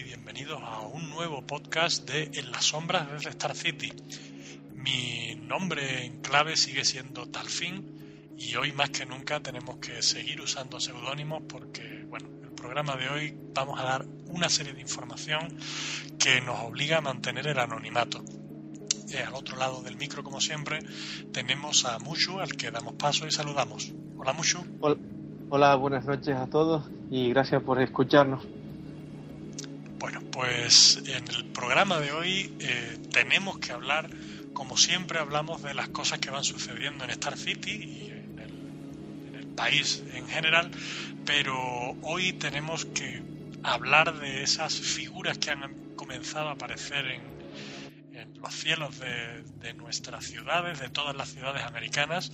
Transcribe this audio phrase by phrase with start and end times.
[0.00, 3.92] y bienvenidos a un nuevo podcast de En las sombras desde Star City.
[4.74, 10.40] Mi nombre en clave sigue siendo Talfin y hoy más que nunca tenemos que seguir
[10.40, 15.58] usando seudónimos porque, bueno, el programa de hoy vamos a dar una serie de información
[16.18, 18.24] que nos obliga a mantener el anonimato.
[19.12, 20.78] Eh, al otro lado del micro, como siempre,
[21.30, 23.92] tenemos a Mushu, al que damos paso y saludamos.
[24.16, 24.64] Hola Mushu.
[25.50, 28.46] Hola, buenas noches a todos y gracias por escucharnos.
[30.00, 34.08] Bueno, pues en el programa de hoy eh, tenemos que hablar,
[34.54, 39.46] como siempre hablamos de las cosas que van sucediendo en Star City y en el,
[39.48, 40.70] país en general,
[41.26, 41.54] pero
[42.00, 43.22] hoy tenemos que
[43.62, 50.80] hablar de esas figuras que han comenzado a aparecer en, los cielos de, nuestras ciudades,
[50.80, 52.32] de todas las ciudades americanas,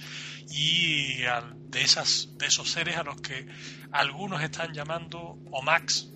[0.53, 3.49] y de, esas, de esos seres a los que
[3.91, 6.11] algunos están llamando OMAX,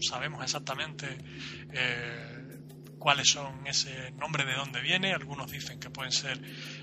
[0.00, 1.06] sabemos exactamente
[1.72, 2.58] eh,
[2.98, 5.12] cuáles son ese nombre de dónde viene.
[5.12, 6.40] Algunos dicen que pueden ser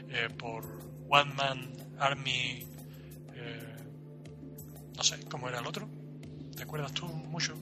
[0.09, 0.63] eh, por
[1.09, 2.65] One Man Army,
[3.33, 3.75] eh,
[4.95, 5.89] no sé, ¿cómo era el otro?
[6.55, 7.53] ¿Te acuerdas tú mucho?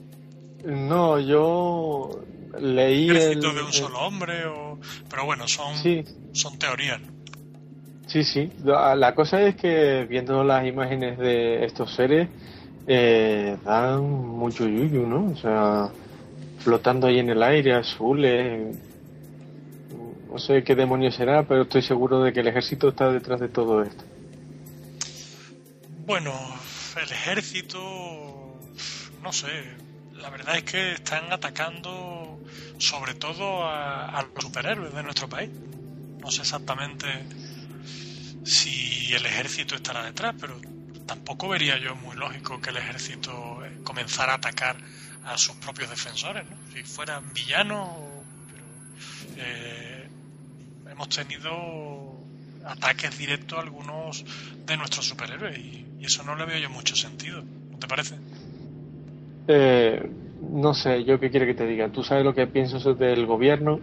[0.64, 2.22] No, yo
[2.58, 4.78] leí el de un solo hombre, o...
[5.08, 5.74] pero bueno, son,
[6.32, 7.00] son teorías.
[8.06, 8.50] Sí, sí.
[8.64, 12.28] La cosa es que viendo las imágenes de estos seres,
[12.92, 15.30] eh, dan mucho yuyu, ¿no?
[15.30, 15.90] O sea,
[16.58, 18.76] flotando ahí en el aire, azules.
[20.28, 23.48] No sé qué demonio será, pero estoy seguro de que el ejército está detrás de
[23.48, 24.04] todo esto.
[26.04, 26.32] Bueno,
[27.00, 27.78] el ejército,
[29.22, 29.46] no sé,
[30.14, 32.40] la verdad es que están atacando
[32.78, 35.50] sobre todo a, a, los superhéroes de nuestro país.
[36.18, 37.06] No sé exactamente
[38.44, 40.60] si el ejército estará detrás, pero
[41.10, 43.32] tampoco vería yo muy lógico que el ejército
[43.64, 44.76] eh, comenzara a atacar
[45.24, 46.44] a sus propios defensores.
[46.72, 47.88] Si fueran villanos,
[48.46, 50.06] pero eh,
[50.88, 52.14] hemos tenido
[52.64, 54.24] ataques directos a algunos
[54.64, 58.14] de nuestros superhéroes y, eso no le veo yo mucho sentido, ¿no te parece?
[59.48, 61.90] Eh, no sé, yo qué quiere que te diga.
[61.90, 63.80] Tú sabes lo que pienso del gobierno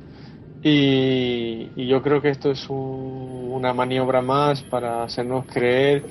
[0.63, 2.65] y, yo creo que esto es
[3.57, 6.03] una maniobra más para hacernos creer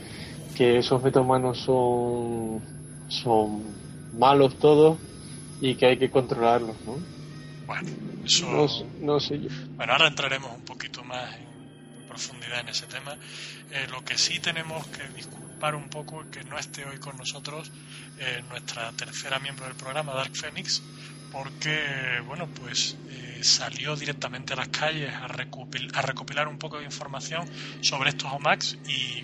[0.57, 2.61] que esos metahumanos son,
[3.09, 3.63] son
[4.19, 4.99] malos todos
[5.61, 6.97] y que hay que controlarlos, ¿no?
[7.67, 7.89] Bueno,
[8.25, 8.87] eso...
[9.01, 9.49] No, sé yo.
[9.77, 13.17] Bueno, ahora entraremos un poquito más en profundidad en ese tema.
[13.71, 17.17] Eh, lo que sí tenemos que disculpar un poco es que no esté hoy con
[17.17, 17.71] nosotros
[18.19, 20.83] eh, nuestra tercera miembro del programa, Dark Phoenix,
[21.37, 26.85] porque, bueno, pues eh, salió directamente a las calles a, a recopilar un poco de
[26.85, 27.47] información
[27.83, 29.23] sobre estos OMAX y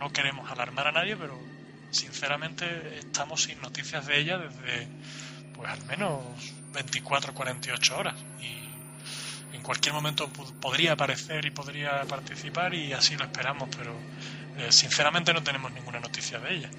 [0.00, 1.38] no queremos alarmar a nadie, pero
[1.90, 4.88] sinceramente estamos sin noticias de ella desde
[5.54, 6.20] pues al menos
[6.72, 10.28] 24 48 horas y en cualquier momento
[10.60, 13.94] podría aparecer y podría participar y así lo esperamos, pero
[14.58, 16.70] eh, sinceramente no tenemos ninguna noticia de ella.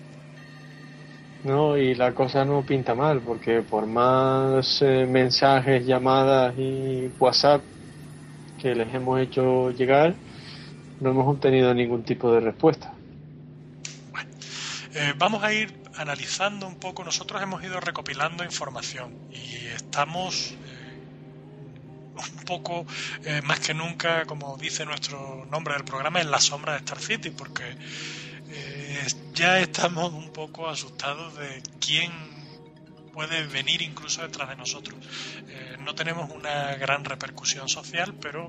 [1.43, 7.61] No, y la cosa no pinta mal, porque por más eh, mensajes, llamadas y WhatsApp
[8.57, 10.15] que les hemos hecho llegar,
[11.01, 12.93] no hemos obtenido ningún tipo de respuesta.
[14.95, 17.03] Eh, vamos a ir analizando un poco.
[17.03, 20.93] Nosotros hemos ido recopilando información y estamos eh,
[22.15, 22.85] un poco
[23.25, 26.99] eh, más que nunca, como dice nuestro nombre del programa, en la sombra de Star
[26.99, 27.63] City, porque
[29.33, 32.11] ya estamos un poco asustados de quién
[33.13, 34.95] puede venir incluso detrás de nosotros.
[35.79, 38.47] no tenemos una gran repercusión social, pero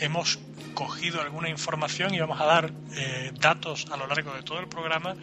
[0.00, 0.38] hemos
[0.74, 4.68] cogido alguna información y vamos a dar eh, datos a lo largo de todo el
[4.68, 5.14] programa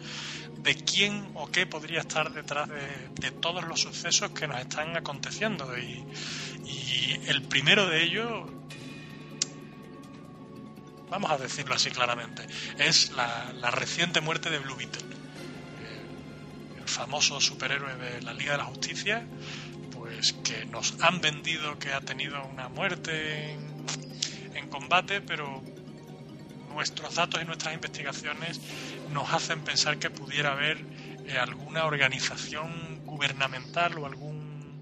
[0.58, 5.76] de quién o qué podría estar detrás de, todos los sucesos que nos están aconteciendo.
[5.76, 6.04] Y,
[7.26, 8.48] el primero de ellos,
[11.12, 12.42] vamos a decirlo así claramente,
[12.78, 15.04] es la, reciente muerte de Blue Beetle,
[16.78, 19.26] el famoso superhéroe de la Liga de la Justicia,
[19.90, 23.52] pues que nos han vendido que ha tenido una muerte
[24.54, 25.62] en combate, pero
[26.72, 28.58] nuestros datos y nuestras investigaciones
[29.10, 30.78] nos hacen pensar que pudiera haber
[31.26, 34.80] eh, alguna organización gubernamental o algún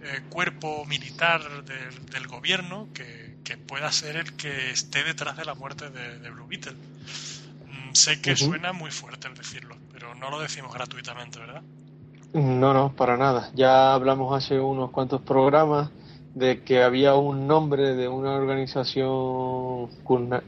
[0.00, 5.90] eh, cuerpo militar del gobierno que, pueda ser el que esté detrás de la muerte
[5.90, 6.72] de, Blue Beetle.
[6.72, 11.62] Mm, sé que suena muy fuerte el decirlo, pero no lo decimos gratuitamente, ¿verdad?
[12.32, 13.50] No, no, para nada.
[13.54, 15.90] Ya hablamos hace unos cuantos programas
[16.34, 19.88] de que había un nombre de una organización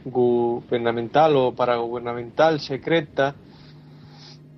[0.04, 3.36] gubernamental o paragubernamental secreta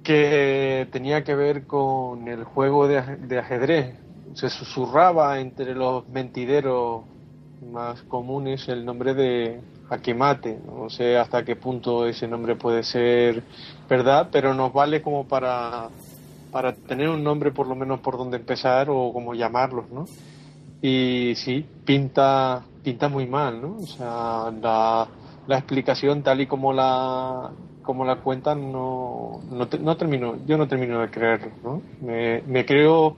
[0.03, 3.95] que tenía que ver con el juego de, de ajedrez.
[4.33, 7.03] Se susurraba entre los mentideros
[7.63, 10.59] más comunes el nombre de Jaquemate.
[10.67, 13.43] No sé hasta qué punto ese nombre puede ser
[13.89, 15.89] verdad, pero nos vale como para,
[16.51, 20.07] para tener un nombre por lo menos por donde empezar o como llamarlos, ¿no?
[20.81, 23.77] Y sí, pinta, pinta muy mal, ¿no?
[23.77, 25.09] O sea, la,
[25.47, 27.51] la explicación tal y como la,
[27.83, 31.83] como la cuentan no, no, no termino, yo no termino de creerlo, ¿no?
[32.01, 33.17] Me, me creo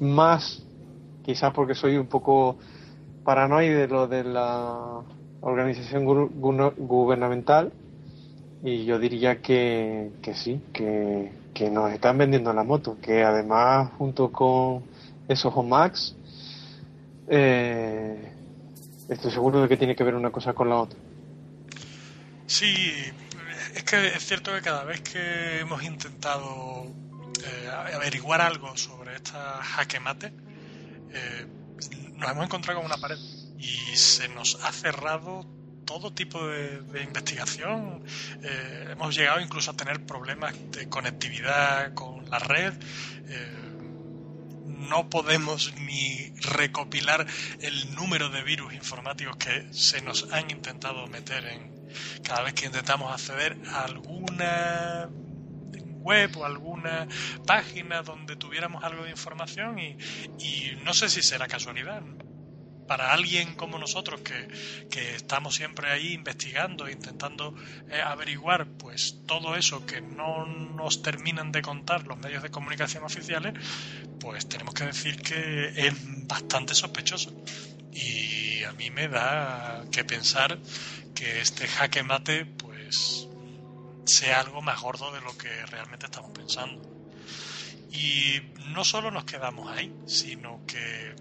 [0.00, 0.62] más,
[1.24, 2.58] quizás porque soy un poco
[3.24, 5.00] paranoide de lo de la
[5.40, 7.72] organización gubernamental
[8.62, 13.90] y yo diría que, que sí, que, que, nos están vendiendo la moto, que además
[13.98, 14.84] junto con
[15.28, 16.16] esos OMAX,
[17.28, 18.32] eh,
[19.08, 20.98] estoy seguro de que tiene que ver una cosa con la otra.
[22.46, 22.74] Sí,
[23.74, 26.86] es que es cierto que cada vez que hemos intentado
[27.44, 30.32] eh, averiguar algo sobre esta jaque mate,
[31.10, 31.46] eh,
[32.16, 33.18] nos hemos encontrado con una pared
[33.58, 35.46] y se nos ha cerrado
[35.84, 38.02] todo tipo de, investigación.
[38.42, 42.72] Eh, hemos llegado incluso a tener problemas de conectividad con la red.
[44.66, 47.26] no podemos ni recopilar
[47.60, 51.72] el número de virus informáticos que se nos han intentado meter en,
[52.22, 55.08] cada vez que intentamos acceder a alguna
[56.04, 57.08] web o alguna
[57.46, 59.96] página donde tuviéramos algo de información y,
[60.84, 62.02] no sé si será casualidad.
[62.86, 64.46] Para alguien como nosotros que,
[64.90, 67.54] que estamos siempre ahí investigando, intentando
[67.88, 73.02] eh, averiguar pues todo eso que no nos terminan de contar los medios de comunicación
[73.02, 73.54] oficiales,
[74.20, 75.94] pues tenemos que decir que es
[76.26, 77.32] bastante sospechoso.
[77.90, 80.58] Y a mí me da que pensar
[81.14, 83.28] que este jaque mate pues
[84.06, 86.82] sea algo más gordo de lo que realmente estamos pensando.
[87.90, 88.40] Y
[88.72, 91.14] no solo nos quedamos ahí, sino que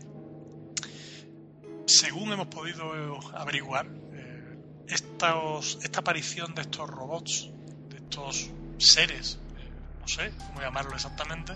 [1.85, 2.91] según hemos podido
[3.37, 4.57] averiguar, eh,
[4.87, 7.49] esta aparición de estos robots,
[7.89, 9.69] de estos seres, eh,
[9.99, 11.53] no sé cómo llamarlo exactamente,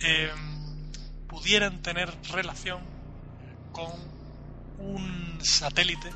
[0.00, 0.30] eh,
[1.28, 2.80] pudieran tener relación
[3.72, 3.92] con
[4.78, 6.10] un satélite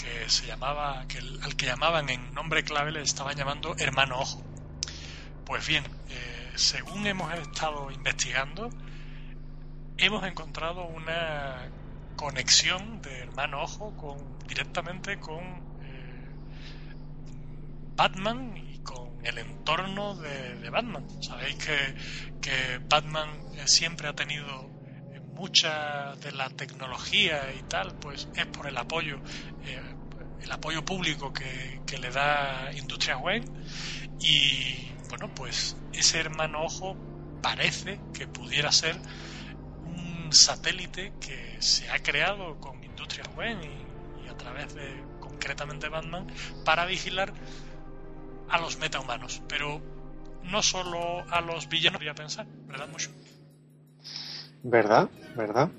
[0.00, 4.42] que se llamaba, que al que llamaban en nombre clave le estaban llamando hermano ojo.
[5.44, 8.70] Pues bien, eh, según hemos estado investigando,
[9.98, 11.70] hemos encontrado una
[12.16, 15.42] conexión de hermano ojo con directamente con
[15.82, 16.30] eh,
[17.96, 21.04] Batman y con el entorno de, Batman.
[21.22, 21.94] Sabéis que,
[22.40, 24.79] que Batman eh, siempre ha tenido
[25.40, 29.18] mucha de la tecnología y tal, pues es por el apoyo,
[29.64, 29.80] eh,
[30.42, 33.46] el apoyo público que, le da Industria Wayne
[34.20, 36.94] y bueno, pues ese hermano ojo
[37.42, 38.96] parece que pudiera ser
[39.82, 43.66] un satélite que se ha creado con Industria Wayne
[44.22, 46.26] y, a través de concretamente Batman
[46.66, 47.32] para vigilar
[48.48, 49.80] a los metahumanos, pero
[50.42, 53.10] no solo a los villanos, podría pensar, ¿verdad, mucho?
[54.62, 55.08] ¿Verdad?
[55.36, 55.70] ¿Verdad?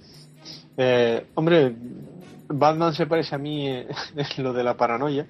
[0.78, 1.76] Eh, hombre,
[2.48, 5.28] Batman se parece a mí en lo de la paranoia.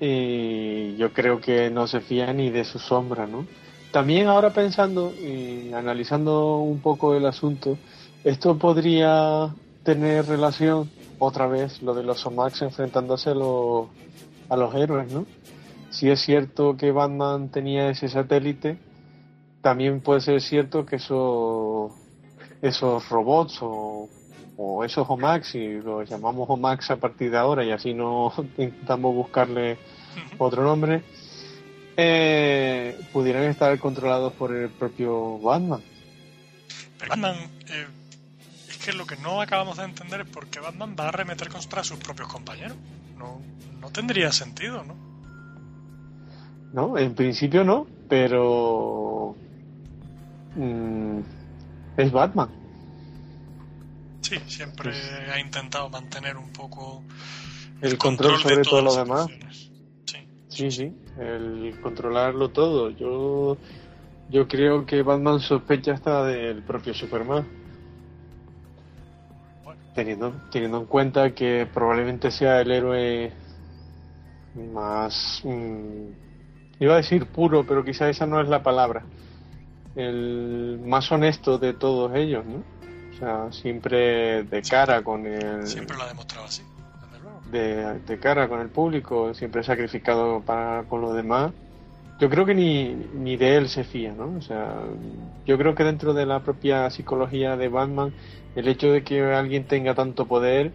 [0.00, 3.46] Y yo creo que no se fía ni de su sombra, ¿no?
[3.92, 7.76] También ahora pensando y analizando un poco el asunto,
[8.24, 13.88] esto podría tener relación, otra vez, lo de los Somax enfrentándose a los,
[14.48, 15.26] a los héroes, ¿no?
[15.90, 18.78] Si es cierto que Batman tenía ese satélite,
[19.60, 21.94] también puede ser cierto que eso
[22.62, 24.08] esos robots o,
[24.84, 29.78] esos OMAX, y los llamamos OMAX a partir de ahora y así no intentamos buscarle
[30.38, 31.02] otro nombre,
[31.96, 35.82] eh, pudieran estar controlados por el propio Batman.
[36.98, 37.36] Pero Batman,
[37.68, 37.86] eh,
[38.68, 41.48] es que lo que no acabamos de entender es por qué Batman va a arremeter
[41.48, 42.76] contra sus propios compañeros.
[43.18, 43.40] No,
[43.80, 44.94] no tendría sentido, ¿no?
[46.72, 49.34] No, en principio no, pero...
[50.54, 51.20] Mm,
[51.96, 52.48] es Batman.
[54.22, 54.92] Sí, siempre
[55.32, 57.02] ha intentado mantener un poco
[57.80, 59.26] el, control, sobre todo lo demás.
[60.48, 60.70] Sí.
[60.70, 62.90] sí, el controlarlo todo.
[62.90, 63.56] Yo
[64.28, 67.46] yo creo que Batman sospecha hasta del propio Superman.
[69.94, 73.32] Teniendo, teniendo en cuenta que probablemente sea el héroe
[74.72, 75.42] más...
[75.44, 76.12] Mm,
[76.78, 79.04] iba a decir puro, pero quizá esa no es la palabra
[79.96, 82.62] el más honesto de todos ellos, ¿no?
[83.14, 85.66] O sea, siempre de cara con el...
[85.66, 86.62] Siempre lo ha demostrado así.
[87.50, 91.52] De, de, cara con el público, siempre sacrificado para con los demás,
[92.20, 94.36] yo creo que ni, ni de él se fía, ¿no?
[94.38, 94.76] O sea,
[95.46, 98.12] yo creo que dentro de la propia psicología de Batman,
[98.54, 100.72] el hecho de que alguien tenga tanto poder,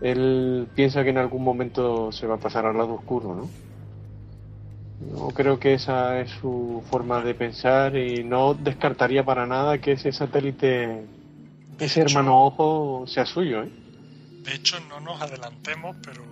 [0.00, 3.67] él piensa que en algún momento se va a pasar al lado oscuro, ¿no?
[5.00, 9.92] No creo que esa es su forma de pensar y no descartaría para nada que
[9.92, 11.06] ese satélite,
[11.78, 13.70] ese hermano ojo, sea suyo, ¿eh?
[14.42, 16.24] De hecho, no nos adelantemos, pero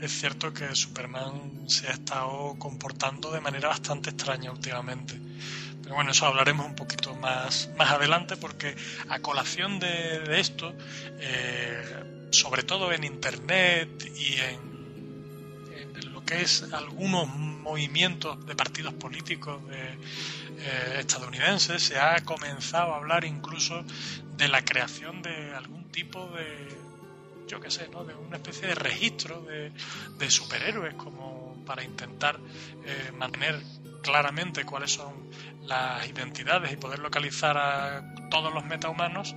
[0.00, 5.18] es cierto que Superman se ha estado comportando de manera bastante extraña últimamente.
[5.82, 8.74] Pero bueno, eso hablaremos un poquito más, más adelante porque
[9.08, 10.74] a colación de, esto,
[11.20, 14.75] eh, sobre todo en Internet y en,
[16.26, 23.84] que es algunos movimientos de partidos políticos eh, estadounidenses, se ha comenzado a hablar incluso
[24.36, 26.76] de la creación de algún tipo de
[27.46, 28.04] yo qué sé, ¿no?
[28.04, 32.38] de una especie de registro de, superhéroes como para intentar
[32.84, 33.60] eh, mantener
[34.02, 35.30] claramente cuáles son
[35.62, 39.34] las identidades y poder localizar a todos los metahumanos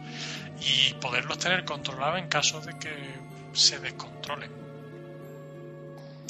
[0.61, 2.93] y poderlos tener controlados en caso de que
[3.53, 4.58] se descontrolen.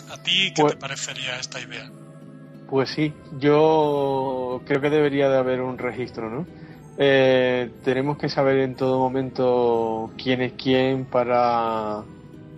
[0.09, 1.89] ¿A ti qué te pues parecería esta idea?
[2.69, 6.45] Pues sí, yo creo que debería de haber un registro, ¿no?
[6.97, 12.03] Eh, tenemos que saber en todo momento quién es quién para,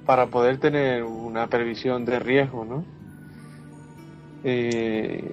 [0.06, 2.86] para poder tener una previsión de riesgo, ¿no?
[4.44, 5.24] Eh,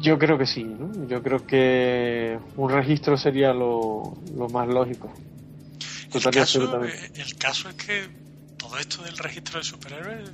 [0.00, 1.08] yo creo que sí, ¿no?
[1.08, 4.18] Yo creo que un registro sería lo,
[4.52, 5.12] más lógico.
[6.12, 8.08] El caso, eh, el caso es que
[8.56, 10.30] todo esto del registro de superhéroes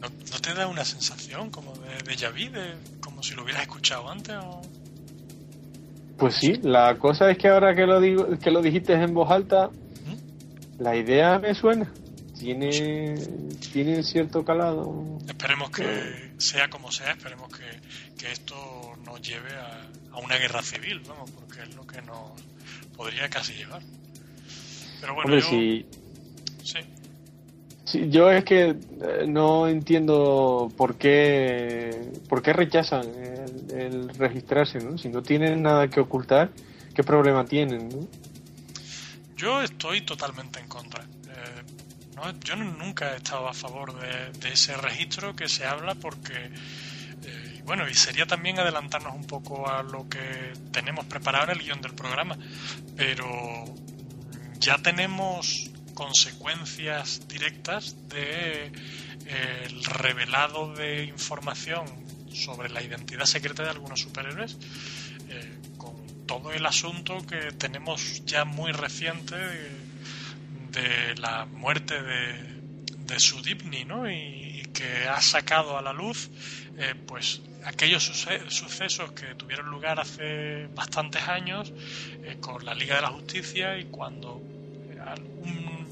[0.00, 4.34] ¿no, te da una sensación como de, de vu, como si lo hubieras escuchado antes
[4.36, 4.60] o...
[6.18, 9.30] Pues sí, la cosa es que ahora que lo digo, que lo dijiste en voz
[9.30, 9.70] alta,
[10.78, 11.92] la idea me suena.
[12.38, 13.14] Tiene,
[13.72, 15.18] tiene cierto calado.
[15.26, 18.54] Esperemos que sea como sea, esperemos que, esto
[19.04, 21.02] nos lleve a, una guerra civil,
[21.34, 22.30] porque es lo que nos
[22.96, 23.82] podría casi llevar.
[25.00, 25.46] Pero bueno, yo...
[25.46, 25.86] sí.
[27.86, 28.76] Sí, yo es que eh,
[29.28, 33.06] no entiendo por qué, por qué rechazan
[33.72, 34.98] el, registrarse, ¿no?
[34.98, 36.50] Si no tienen nada que ocultar,
[36.92, 38.08] ¿qué problema tienen, no?
[39.36, 41.04] Yo estoy totalmente en contra.
[41.04, 41.62] Eh,
[42.16, 47.62] no, yo nunca he estado a favor de, ese registro que se habla porque, eh,
[47.64, 51.80] bueno, y sería también adelantarnos un poco a lo que tenemos preparado en el guion
[51.80, 52.36] del programa,
[52.96, 53.64] pero
[54.58, 55.65] ya tenemos
[55.96, 58.66] consecuencias directas de
[59.26, 61.86] eh, el revelado de información
[62.30, 64.58] sobre la identidad secreta de algunos superhéroes
[65.30, 69.34] eh, con todo el asunto que tenemos ya muy reciente
[70.70, 72.60] de, la muerte de,
[73.06, 74.08] de Sudipni ¿no?
[74.08, 76.28] y, que ha sacado a la luz
[76.76, 81.72] eh, pues aquellos sucesos que tuvieron lugar hace bastantes años
[82.40, 84.45] con la Liga de la Justicia y cuando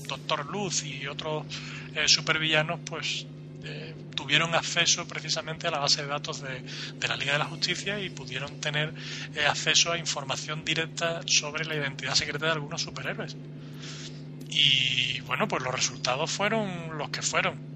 [0.06, 1.46] Doctor Luz y otros
[1.94, 3.26] eh, supervillanos, pues
[3.64, 7.98] eh, tuvieron acceso precisamente a la base de datos de, la Liga de la Justicia
[8.00, 8.92] y pudieron tener
[9.34, 13.36] eh, acceso a información directa sobre la identidad secreta de algunos superhéroes.
[14.48, 17.74] Y bueno, pues los resultados fueron los que fueron.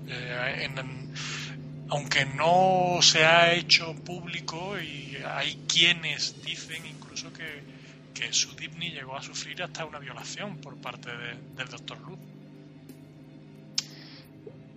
[1.90, 7.77] aunque no se ha hecho público y hay quienes dicen incluso que,
[8.18, 11.10] que Sudipni llegó a sufrir hasta una violación por parte
[11.56, 12.18] del doctor Luz.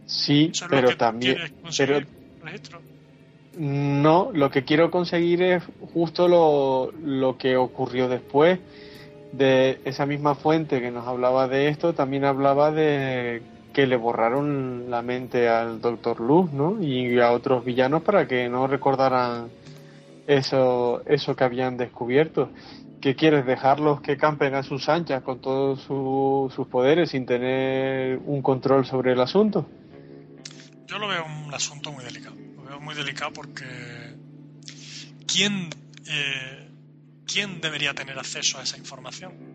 [0.06, 1.38] Sí, pero también...
[1.78, 2.02] Pero,
[3.58, 8.60] no, lo que quiero conseguir es justo lo, lo que ocurrió después
[9.34, 13.42] de esa misma fuente que nos hablaba de esto, también hablaba de
[13.74, 16.82] que le borraron la mente al Doctor Luz, ¿no?
[16.82, 19.50] Y a otros villanos para que no recordaran
[20.28, 22.50] eso, eso que habían descubierto.
[23.02, 23.46] ¿Qué quieres?
[23.46, 29.14] ¿Dejarlos que campen a sus anchas con todos sus poderes sin tener un control sobre
[29.14, 29.68] el asunto?
[30.86, 32.36] Yo lo veo un asunto muy delicado.
[32.58, 33.66] Lo veo muy delicado porque
[35.26, 35.70] ¿quién,
[36.08, 36.70] eh,
[37.26, 39.52] ¿quién debería tener acceso a esa información?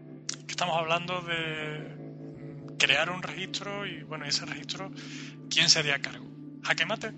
[0.56, 4.90] estamos hablando de crear un registro y bueno, ese registro,
[5.50, 6.24] ¿quién se haría cargo?
[6.62, 7.12] ¿Jaque mate?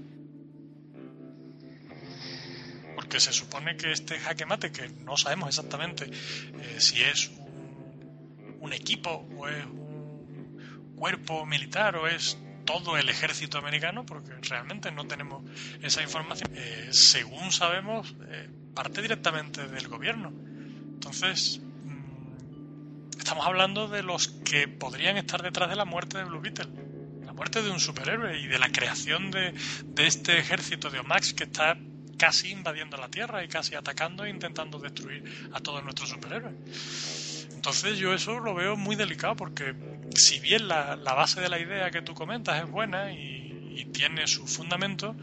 [3.08, 7.30] Porque se supone que este jaque mate, que no sabemos exactamente eh, si es
[8.60, 12.36] un, equipo o es un cuerpo militar o es
[12.66, 15.42] todo el ejército americano, porque realmente no tenemos
[15.80, 16.50] esa información.
[16.54, 20.28] Eh, según sabemos, eh, parte directamente del gobierno.
[20.28, 26.42] Entonces, mm, estamos hablando de los que podrían estar detrás de la muerte de Blue
[26.42, 26.68] Beetle.
[27.24, 29.54] La muerte de un superhéroe y de la creación de,
[29.86, 31.78] de este ejército de Omax que está
[32.18, 37.48] casi invadiendo la Tierra y casi atacando e intentando destruir a todos nuestros superhéroes.
[37.54, 39.74] Entonces yo eso lo veo muy delicado porque
[40.14, 43.36] si bien la, base de la idea que tú comentas es buena y,
[43.92, 45.14] tiene su fundamento,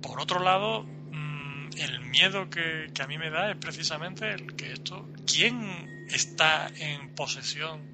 [0.00, 4.72] por otro lado mm, el miedo que, a mí me da es precisamente el que
[4.72, 7.89] esto, ¿quién está en posesión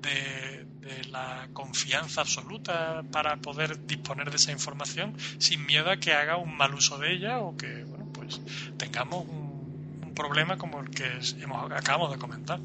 [0.00, 0.66] de,
[1.10, 6.56] la confianza absoluta para poder disponer de esa información sin miedo a que haga un
[6.56, 8.40] mal uso de ella o que bueno pues
[8.76, 11.04] tengamos un, un problema como el que
[11.40, 12.60] hemos, acabamos de comentar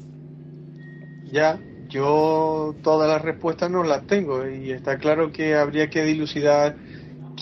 [1.30, 6.76] ya, yo todas las respuestas no las tengo y está claro que habría que dilucidar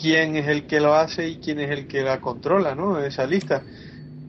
[0.00, 2.98] quién es el que lo hace y quién es el que la controla, ¿no?
[2.98, 3.62] Esa lista.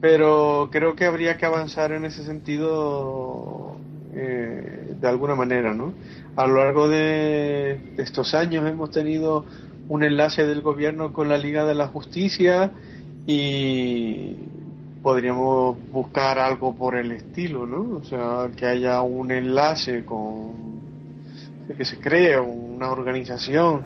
[0.00, 3.75] Pero creo que habría que avanzar en ese sentido
[4.18, 5.92] eh, de alguna manera, ¿no?
[6.36, 9.44] A lo largo de estos años hemos tenido
[9.88, 12.72] un enlace del gobierno con la Liga de la Justicia
[13.26, 14.36] y
[15.02, 17.98] podríamos buscar algo por el estilo, ¿no?
[17.98, 20.66] O sea, que haya un enlace con
[21.76, 23.84] que se cree una organización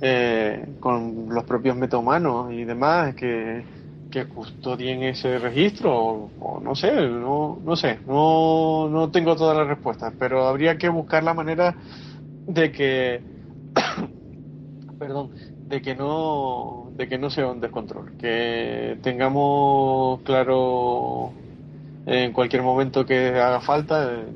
[0.00, 3.64] eh, con los propios metahumanos y demás que,
[4.10, 9.68] que custodien ese registro o, no sé, no, no sé, no, no tengo todas las
[9.68, 11.76] respuestas, pero habría que buscar la manera
[12.46, 13.20] de que
[14.98, 15.30] perdón,
[15.68, 21.32] de que no de que no sea un descontrol, que tengamos claro
[22.06, 24.26] en cualquier momento que haga falta, eh,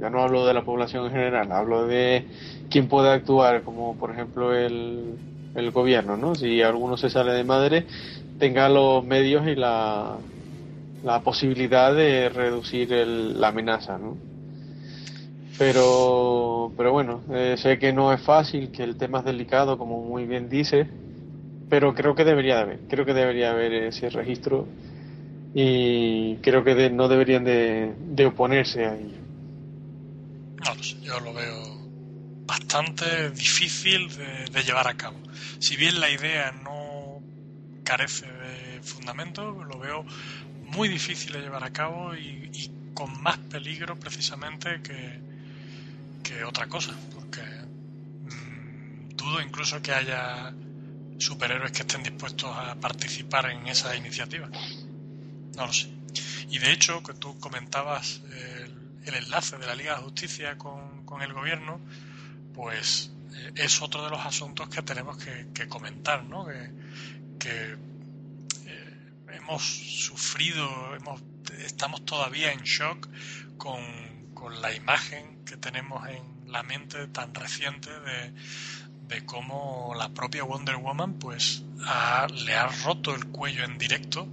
[0.00, 2.26] ya no hablo de la población en general, hablo de
[2.68, 5.16] quién puede actuar, como por ejemplo el,
[5.54, 6.34] el gobierno, ¿no?
[6.34, 7.86] Si alguno se sale de madre,
[8.38, 10.16] tenga los medios y la,
[11.02, 14.16] la posibilidad de reducir la amenaza, ¿no?
[15.58, 20.02] Pero, pero bueno, eh, sé que no es fácil, que el tema es delicado, como
[20.02, 20.86] muy bien dice,
[21.70, 24.66] pero creo que debería de haber, creo que debería haber ese registro
[25.54, 29.16] y creo que no deberían de, oponerse a ello.
[31.02, 31.88] Yo lo veo
[32.44, 34.08] bastante difícil
[34.52, 35.16] de, llevar a cabo.
[35.58, 36.85] Si bien la idea no
[37.86, 40.04] carece de fundamento, lo veo
[40.76, 45.20] muy difícil de llevar a cabo y con más peligro precisamente que,
[46.26, 50.52] que otra cosa, porque mm, dudo incluso que haya
[51.18, 54.48] superhéroes que estén dispuestos a participar en esa iniciativa.
[55.56, 55.88] No lo sé.
[56.50, 58.22] Y de hecho, que tú comentabas
[59.04, 61.80] el, enlace de la Liga de Justicia con, el gobierno,
[62.54, 66.44] pues eh, es otro de los asuntos que tenemos que, comentar, ¿no?
[66.46, 66.70] Que,
[67.46, 67.76] eh,
[69.32, 71.22] hemos sufrido, hemos,
[71.64, 73.08] estamos todavía en shock
[73.56, 74.06] con,
[74.60, 77.90] la imagen que tenemos en la mente tan reciente
[79.08, 81.64] de, cómo la propia Wonder Woman pues
[82.44, 84.28] le ha roto el cuello en directo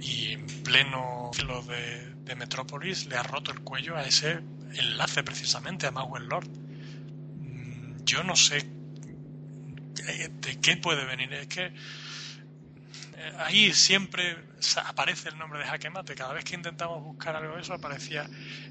[0.00, 4.40] y en pleno filo de, de Metrópolis le ha roto el cuello a ese
[4.74, 6.48] enlace precisamente a Mauer Lord.
[6.48, 8.68] Mm, yo no sé
[10.40, 11.32] de qué puede venir.
[11.32, 11.72] Es que eh,
[13.38, 14.36] ahí siempre
[14.86, 16.14] aparece el nombre de Jaquemate.
[16.14, 18.28] Cada vez que intentamos buscar algo de eso aparecía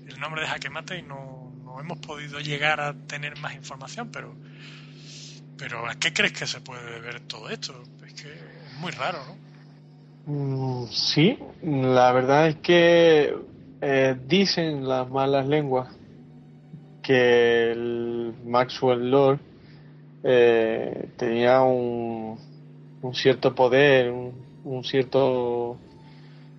[0.08, 4.36] el nombre de Jaquemate y no, no hemos podido llegar a tener más información, pero
[5.60, 7.84] pero ¿a qué crees que se puede deber todo esto?
[8.08, 9.50] Es que es muy raro, ¿no?
[10.26, 13.36] Mm, sí, la verdad es que
[13.82, 15.94] eh, dicen las malas lenguas
[17.04, 19.40] que el Maxwell Lord
[20.24, 22.40] eh, tenía un,
[23.02, 25.78] un cierto poder, un, cierto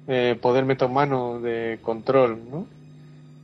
[0.09, 2.67] eh, poder metahumano de control, ¿no?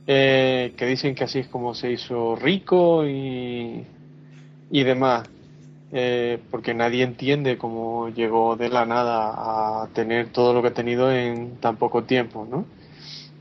[0.07, 3.83] Eh, que dicen que así es como se hizo rico y,
[4.71, 5.27] y demás,
[5.91, 10.73] eh, porque nadie entiende cómo llegó de la nada a tener todo lo que ha
[10.73, 12.65] tenido en tan poco tiempo, ¿no?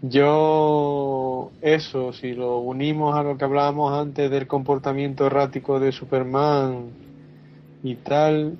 [0.02, 6.90] Yo, eso, si lo unimos a lo que hablábamos antes del comportamiento errático de Superman
[7.82, 8.56] y tal,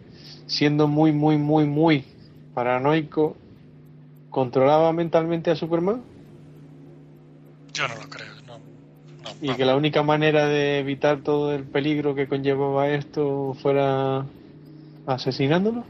[0.46, 2.04] siendo muy, muy, muy, muy
[2.54, 3.36] paranoico,
[4.30, 6.02] ¿controlaba mentalmente a Superman?
[7.72, 8.58] Yo no lo creo, no.
[9.42, 14.24] y que la única manera de evitar todo el peligro que conllevaba esto fuera
[15.06, 15.84] asesinándolo.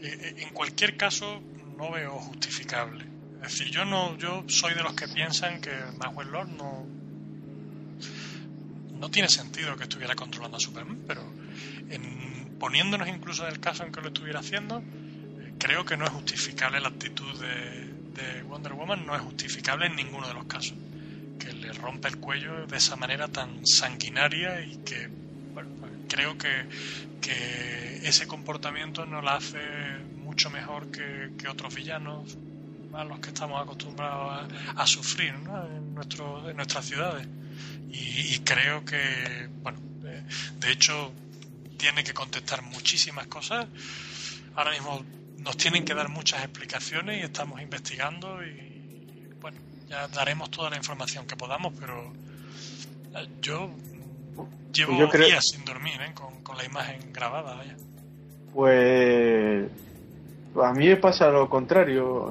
[0.00, 1.40] Eh, eh, en cualquier caso,
[1.76, 3.04] no veo justificable.
[3.42, 6.86] Es decir, yo no, yo soy de los que piensan que Maxwell Lord no,
[8.98, 11.22] no tiene sentido que estuviera controlando a Superman, pero
[11.94, 16.04] en, poniéndonos incluso en el caso en que lo estuviera haciendo, eh, creo que no
[16.04, 20.44] es justificable la actitud de, de, Wonder Woman, no es justificable en ninguno de los
[20.46, 20.74] casos.
[21.38, 25.08] que le rompe el cuello de esa manera tan sanguinaria y que
[25.52, 26.68] bueno, pues creo que,
[28.02, 29.58] ese comportamiento no la hace
[30.24, 32.36] mucho mejor que, otros villanos
[32.92, 35.64] a los que estamos acostumbrados a, sufrir ¿no?
[35.66, 37.26] en, nuestro, en nuestras ciudades.
[37.90, 40.22] Y, creo que, bueno, eh,
[40.58, 41.12] de hecho,
[41.82, 43.66] tiene que contestar muchísimas cosas.
[44.54, 45.04] Ahora mismo
[45.38, 50.76] nos tienen que dar muchas explicaciones y estamos investigando y, bueno, ya daremos toda la
[50.76, 52.12] información que podamos, pero
[53.16, 53.68] eh, yo
[54.72, 56.12] llevo días sin dormir ¿eh?
[56.14, 57.56] con, con, la imagen grabada.
[57.56, 57.76] Vaya.
[58.54, 59.68] Pues
[60.62, 62.30] a mí me pasa lo contrario.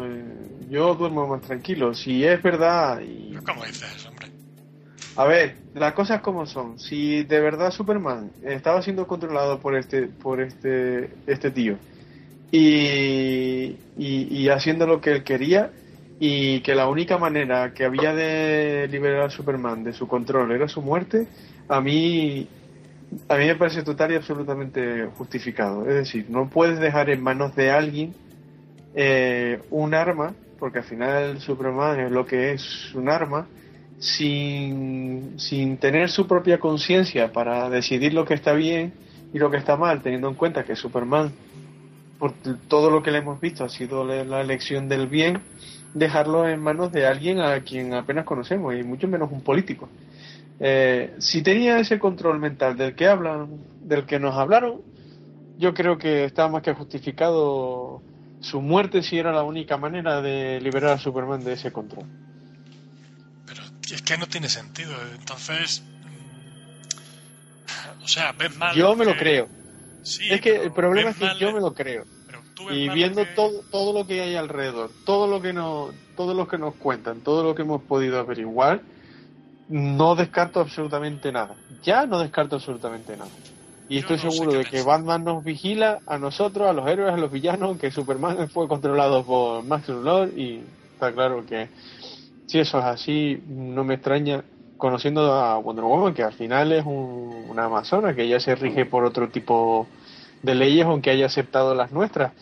[0.70, 1.94] Yo duermo más tranquilo.
[1.94, 3.02] Si es verdad.
[3.02, 3.36] Y...
[3.46, 4.31] ¿Cómo dices, hombre?
[5.16, 6.80] A ver, las cosas como son.
[6.80, 11.78] Si de verdad Superman estaba siendo controlado por este, por este, este tío
[12.52, 15.72] y, y, haciendo lo que él quería
[16.20, 20.68] y que la única manera que había de liberar a Superman de su control era
[20.68, 21.28] su muerte,
[21.68, 22.48] a mí
[23.28, 25.82] a mí me parece total y absolutamente justificado.
[25.82, 28.14] Es decir, no puedes dejar en manos de alguien
[28.96, 33.48] eh, un arma porque al final Superman es lo que es un arma,
[34.02, 38.94] sin, sin tener su propia conciencia para decidir lo que está bien
[39.32, 41.32] y lo que está mal, teniendo en cuenta que Superman,
[42.18, 42.34] por
[42.68, 45.40] todo lo que le hemos visto, ha sido la elección del bien,
[45.94, 49.88] dejarlo en manos de alguien a quien apenas conocemos, y mucho menos un político.
[50.60, 53.50] Eh, si tenía ese control mental del que hablan,
[53.84, 54.82] del que nos hablaron,
[55.60, 58.02] yo creo que está más que justificado
[58.40, 62.06] su muerte sí era la única manera de liberar a Superman de ese control.
[63.92, 64.94] Es que no tiene sentido.
[65.14, 65.84] Entonces,
[68.04, 68.76] o sea, ves mal.
[68.76, 69.48] Yo me lo creo.
[70.04, 72.06] es que el problema es que yo me lo creo.
[72.70, 76.60] Y viendo todo, todo lo que hay alrededor, todo lo que nos, todo lo que
[76.60, 78.82] nos cuentan, todo lo que hemos podido averiguar,
[79.68, 81.56] no descarto absolutamente nada.
[81.82, 83.32] Ya no descarto absolutamente nada.
[83.90, 87.32] Y estoy seguro de que Batman nos vigila a nosotros, a los héroes, a los
[87.32, 91.68] villanos, que Superman fue controlado por Max Luthor y está claro que
[92.52, 94.44] si eso es así, no me extraña
[94.76, 99.06] conociendo a Wonder Woman, que al final es una amazona, que ella se rige por
[99.06, 99.88] otro tipo
[100.44, 102.34] de leyes, aunque haya aceptado las nuestras.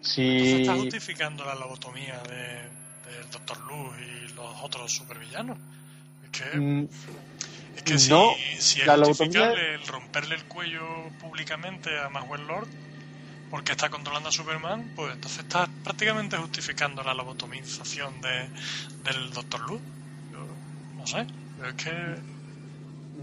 [0.00, 0.62] Si...
[0.62, 5.58] está justificando la lobotomía del de Doctor Luz y los otros supervillanos?
[6.24, 6.58] Es que...
[6.58, 6.88] Mm,
[7.84, 10.82] que si, no, si es justificable el romperle el cuello
[11.20, 12.68] públicamente a Maxwell Lord
[13.50, 18.48] porque está controlando a Superman, pues entonces está prácticamente justificando la lobotomización de,
[19.04, 19.80] del Doctor Luz.
[20.96, 21.26] no sé,
[21.66, 21.92] es que.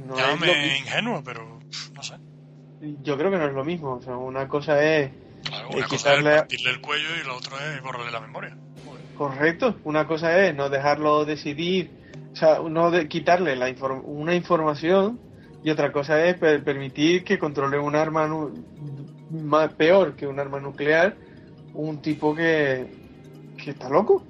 [0.08, 1.60] No llámame ingenuo, pero
[1.94, 2.16] no sé.
[3.04, 3.94] Yo creo que no es lo mismo.
[3.96, 5.12] O sea, una cosa es.
[5.44, 8.58] Claro, una cosa es partirle el cuello y la otra es borrarle la memoria.
[9.18, 9.78] Correcto.
[9.84, 13.74] Una cosa es no dejarlo decidir o sea, no de quitarle la
[14.06, 15.20] una información
[15.64, 18.28] y otra cosa es permitir que controle un arma
[19.34, 21.16] más peor que un arma nuclear
[21.74, 22.88] un tipo que,
[23.58, 24.24] que está loco.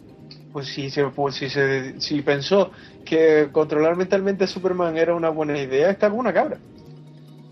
[0.52, 2.72] Pues si se, pues si se si pensó
[3.04, 6.58] que controlar mentalmente a Superman era una buena idea, está como una cabra.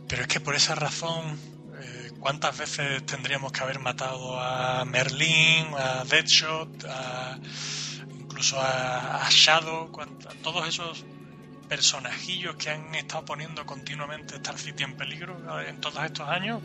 [0.08, 1.38] Pero es que por esa razón,
[1.82, 7.40] eh, ¿cuántas veces tendríamos que haber matado a Merlin, a Deadshot, a
[8.20, 11.04] incluso a, Shadow, a todos esos
[11.72, 16.62] personajillos que han estado poniendo continuamente Star City en peligro en todos estos años.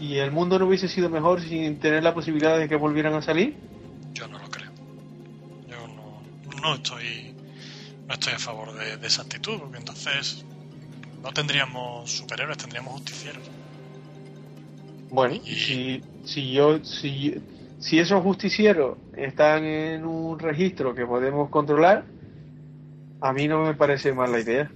[0.00, 3.20] ¿Y el mundo no hubiese sido mejor sin tener la posibilidad de que volvieran a
[3.20, 3.56] salir?
[4.12, 4.70] Yo no lo creo.
[5.68, 5.88] Yo
[6.62, 7.34] no, estoy
[8.06, 10.44] no estoy a favor de, esa actitud, porque entonces
[11.20, 13.42] no tendríamos superhéroes, tendríamos justicieros.
[15.10, 17.42] Bueno, si, si yo si
[17.80, 22.04] si esos justicieros están en un registro que podemos controlar,
[23.24, 24.70] a mí no me parece mala idea.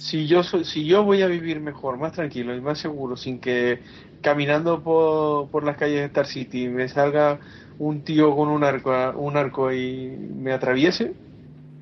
[0.00, 3.80] Si yo, si yo voy a vivir mejor, más tranquilo y más seguro, sin que
[4.20, 7.38] caminando por, por las calles de Star City me salga
[7.78, 11.12] un tío con un arco, un arco y me atraviese,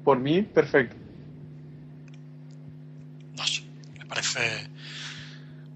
[0.04, 0.94] por mí, perfecto.
[3.34, 3.44] No
[3.98, 4.68] me parece,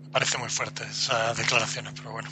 [0.02, 2.28] me parece muy fuerte esas declaraciones, pero bueno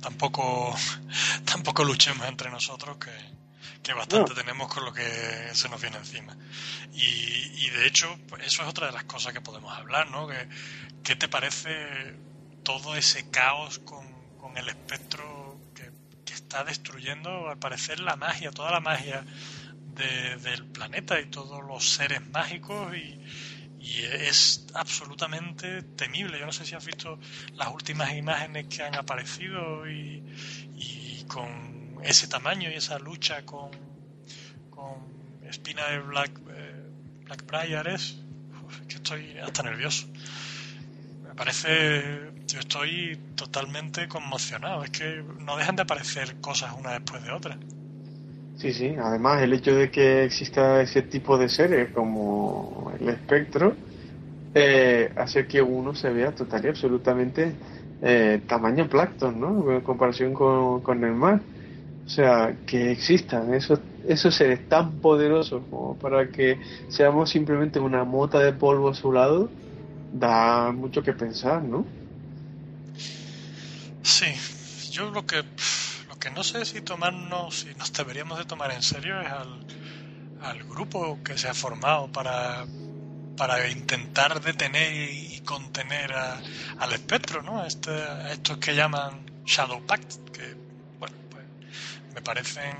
[0.00, 0.72] tampoco,
[1.44, 3.10] tampoco luchemos entre nosotros que,
[3.92, 6.36] bastante tenemos con lo que se nos viene encima.
[6.92, 10.26] Y, de hecho, pues eso es otra de las cosas que podemos hablar, ¿no?
[10.26, 10.48] Que,
[11.02, 12.16] ¿Qué te parece
[12.62, 14.06] todo ese caos con,
[14.56, 15.90] el espectro que,
[16.32, 19.24] está destruyendo, al parecer, la magia, toda la magia
[19.94, 23.20] del planeta y todos los seres mágicos y,
[23.86, 26.40] y es absolutamente temible.
[26.40, 27.20] Yo no sé si has visto
[27.54, 30.24] las últimas imágenes que han aparecido y,
[31.28, 33.70] con ese tamaño y esa lucha con,
[34.70, 34.94] con
[35.48, 36.82] Espina de Black, eh,
[37.24, 38.16] Blackbriar es.
[38.88, 40.06] que estoy hasta nervioso.
[41.28, 42.30] Me parece.
[42.46, 44.84] Yo estoy totalmente conmocionado.
[44.84, 47.58] Es que no dejan de aparecer cosas una después de otra.
[48.56, 48.94] Sí, sí.
[48.98, 53.74] Además, el hecho de que exista ese tipo de seres como el espectro
[54.54, 57.52] eh, hace que uno se vea total y absolutamente
[58.00, 59.70] eh, tamaño plancton, ¿no?
[59.72, 61.40] En comparación con, con el mar.
[62.06, 68.04] O sea, que existan esos, esos seres tan poderosos como para que seamos simplemente una
[68.04, 69.50] mota de polvo a su lado,
[70.12, 71.84] da mucho que pensar, ¿no?
[74.02, 74.26] Sí,
[74.92, 75.42] yo lo que,
[76.08, 79.66] lo que no sé si tomarnos, si nos deberíamos de tomar en serio es al,
[80.42, 82.66] al grupo que se ha formado para,
[83.36, 87.66] para intentar detener y contener al espectro, ¿no?
[87.66, 87.90] Este,
[88.30, 90.65] estos que llaman Shadow Pact, que,
[92.26, 92.74] parecen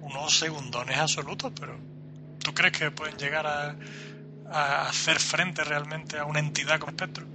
[0.00, 1.74] unos segundones absolutos, pero
[2.42, 3.76] ¿tú crees que pueden llegar a,
[4.88, 7.26] hacer frente realmente a una entidad con espectro?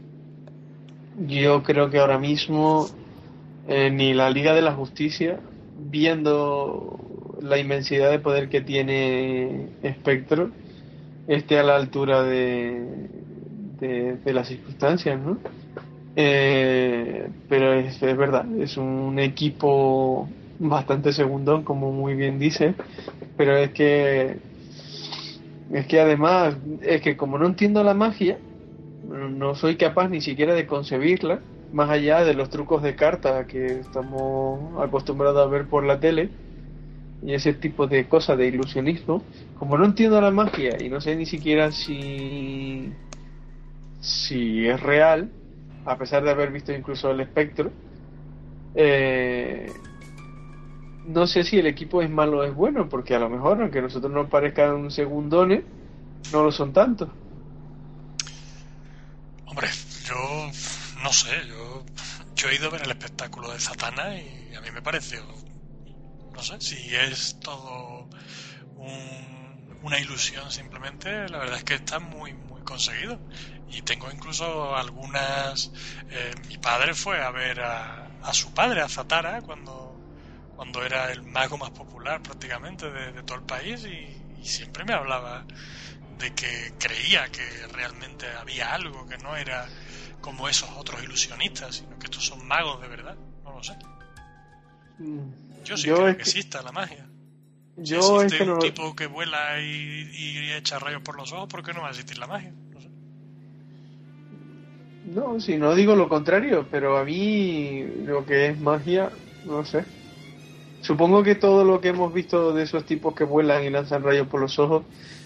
[1.27, 2.89] Yo creo que ahora mismo
[3.67, 5.39] eh, ni la Liga de la Justicia,
[5.77, 6.99] viendo
[7.41, 10.49] la inmensidad de poder que tiene Espectro,
[11.27, 13.09] esté a la altura de,
[14.25, 15.37] las circunstancias, ¿no?
[16.15, 20.29] Eh, pero es, verdad, es un equipo
[20.69, 22.75] bastante segundón, como muy bien dice,
[23.35, 24.37] pero es que
[25.73, 28.37] es que además es que como no entiendo la magia,
[29.03, 31.39] no soy capaz ni siquiera de concebirla,
[31.71, 36.29] más allá de los trucos de carta que estamos acostumbrados a ver por la tele
[37.23, 39.23] y ese tipo de cosas de ilusionismo,
[39.57, 42.89] como no entiendo la magia y no sé ni siquiera si
[44.01, 45.29] si es real,
[45.85, 47.71] a pesar de haber visto incluso el espectro,
[48.75, 49.71] eh,
[51.05, 53.81] no sé si el equipo es malo o es bueno, porque a lo mejor, aunque
[53.81, 55.63] nosotros nos parezcan segundones,
[56.31, 57.11] no lo son tanto.
[59.45, 59.67] Hombre,
[60.05, 60.51] yo
[61.03, 61.83] no sé, yo,
[62.35, 65.21] yo he ido a ver el espectáculo de Satana y a mí me pareció,
[66.33, 68.07] no sé, si es todo
[69.83, 73.19] una ilusión simplemente, la verdad es que está muy, muy conseguido
[73.69, 75.71] y tengo incluso algunas.
[76.09, 79.90] Eh, mi padre fue a ver a, a, su padre, a Zatara, cuando,
[80.61, 85.43] cuando era el mago más popular prácticamente de, todo el país y, siempre me hablaba
[86.19, 87.41] de que creía que
[87.73, 89.67] realmente había algo, que no era
[90.19, 93.17] como esos otros ilusionistas, sino que estos son magos de verdad.
[93.43, 93.73] No lo sé.
[94.99, 95.63] Mm.
[95.63, 97.07] Yo sí creo que, exista la magia.
[97.77, 101.63] Yo si existe un tipo que vuela y, y echa rayos por los ojos, ¿por
[101.63, 102.53] qué no va a existir la magia?
[105.07, 109.11] No, si no digo lo contrario, pero a mí lo que es magia,
[109.45, 109.85] no sé.
[110.81, 114.27] Supongo que todo lo que hemos visto de esos tipos que vuelan y lanzan rayos
[114.27, 114.83] por los ojos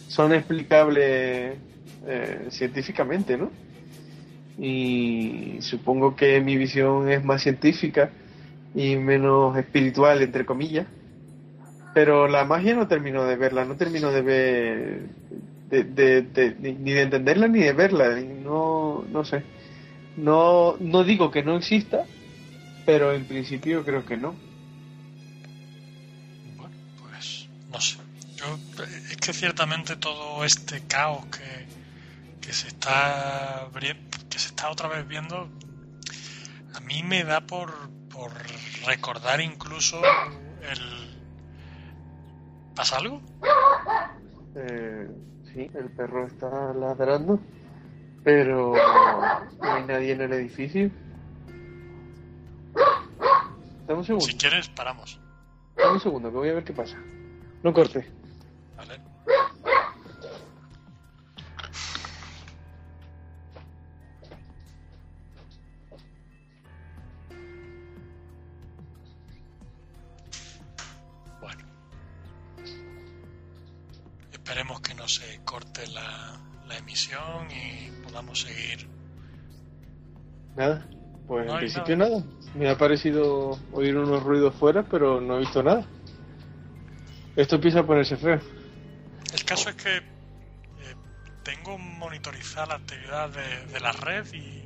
[0.08, 1.58] son explicables
[2.06, 3.52] eh, científicamente, ¿no?
[4.58, 8.12] Y supongo que mi visión es más científica
[8.74, 10.88] y menos espiritual, entre comillas.
[11.94, 15.02] Pero la magia no termino de verla, no termino de ver,
[15.70, 19.44] de, ni de entenderla ni de verla, no, no sé.
[20.18, 22.04] No, no digo que no exista,
[22.86, 24.36] pero en principio creo que no.
[27.76, 27.98] No sé.
[28.38, 28.46] Yo,
[29.12, 31.68] es que ciertamente todo este caos que,
[32.40, 35.50] que se está que se está otra vez viendo
[36.74, 37.74] a mí me da por,
[38.10, 38.32] por
[38.86, 40.00] recordar incluso
[40.72, 41.18] el
[42.76, 43.22] ¿pasa algo?
[44.56, 45.10] Eh,
[45.54, 47.42] sí, el perro está ladrando
[48.24, 48.74] pero
[49.62, 50.90] no hay nadie en el edificio.
[53.86, 54.26] Dame un segundo.
[54.26, 55.20] Si quieres, paramos.
[55.76, 56.98] Dame un segundo, que voy a ver qué pasa.
[57.66, 58.06] No corte.
[58.78, 59.00] Vale.
[71.42, 71.66] Bueno.
[74.32, 78.88] Esperemos que no se corte la, la emisión y podamos seguir.
[80.56, 80.88] Nada,
[81.26, 82.24] pues en principio nada.
[82.54, 85.84] Me ha parecido oír unos ruidos fuera, pero no he visto nada.
[87.36, 88.40] Esto empieza a ponerse feo.
[89.34, 90.04] El caso es que eh,
[91.44, 94.64] tengo monitorizada la actividad de, la red y,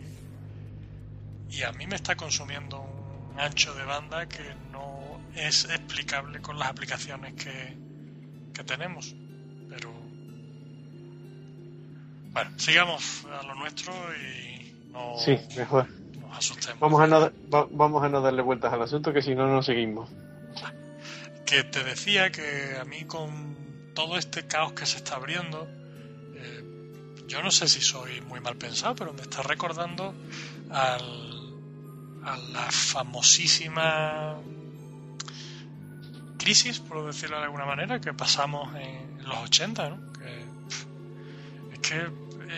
[1.49, 6.59] y a mí me está consumiendo un ancho de banda que no es explicable con
[6.59, 7.75] las aplicaciones que,
[8.53, 9.15] que tenemos.
[9.69, 9.91] Pero
[12.31, 15.87] bueno, sigamos a lo nuestro y no sí, mejor.
[16.19, 16.79] nos asustemos.
[16.79, 20.09] Vamos a, no, vamos a no darle vueltas al asunto, que si no, no seguimos.
[21.49, 25.67] Que te decía que a mí con todo este caos que se está abriendo,
[26.35, 26.63] eh,
[27.27, 30.13] yo no sé si soy muy mal pensado, pero me está recordando
[30.69, 31.59] al,
[32.23, 34.37] a la famosísima
[36.37, 40.13] crisis, por decirlo de alguna manera, que pasamos en los 80, ¿no?
[40.13, 42.07] Que, es que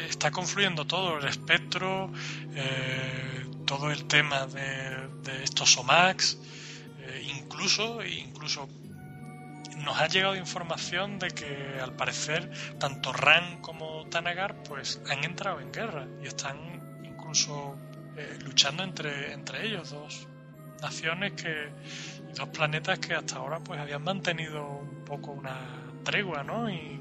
[0.09, 2.11] está confluyendo todo, el espectro,
[2.55, 6.37] eh, todo el tema de, estos OMAX, eh,
[7.51, 8.67] incluso, incluso
[9.77, 15.59] nos ha llegado información de que al parecer tanto RAN como Tanagar pues han entrado
[15.59, 16.57] en guerra y están
[17.03, 17.75] incluso
[18.17, 20.27] eh, luchando entre, entre ellos dos
[20.81, 21.69] naciones que
[22.35, 25.55] dos planetas que hasta ahora pues habían mantenido un poco una
[26.03, 26.99] tregua no y,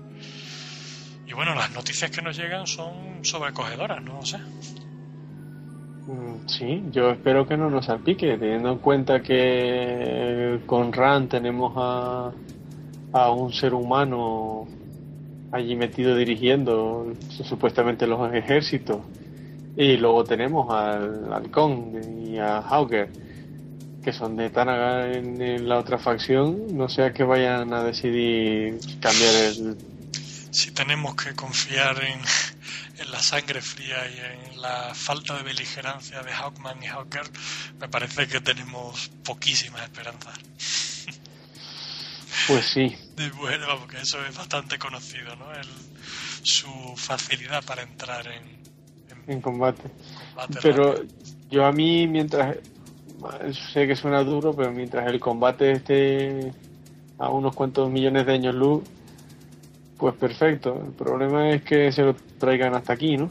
[1.26, 4.38] y bueno las noticias que nos llegan son sobrecogedoras no sé.
[4.38, 4.79] mm,
[6.46, 12.32] Sí, yo espero que no nos salpique, teniendo en cuenta que con RAN tenemos a,
[13.12, 14.66] a un ser humano
[15.52, 17.12] allí metido dirigiendo
[17.44, 18.98] supuestamente los ejércitos.
[19.76, 23.10] Y luego tenemos al Halcón y a Hauger,
[24.02, 26.76] que son de Tanaga en, la otra facción.
[26.76, 29.76] No sea que vayan a decidir cambiar el.
[30.50, 32.20] Si tenemos que confiar en,
[33.00, 37.22] en la sangre fría y en la falta de beligerancia de Hawkman y Hawker,
[37.80, 40.38] me parece que tenemos poquísimas esperanzas.
[42.46, 42.96] Pues sí.
[43.36, 45.46] Bueno, porque eso es bastante conocido, ¿no?
[46.42, 48.42] su facilidad para entrar en,
[49.26, 49.82] en, combate.
[50.62, 50.94] Pero
[51.50, 52.56] yo a mí, mientras.
[53.72, 56.52] Sé que suena duro, pero mientras el combate esté
[57.18, 58.82] a unos cuantos millones de años luz,
[60.00, 60.82] pues perfecto.
[60.84, 63.30] El problema es que se lo traigan hasta aquí, ¿no?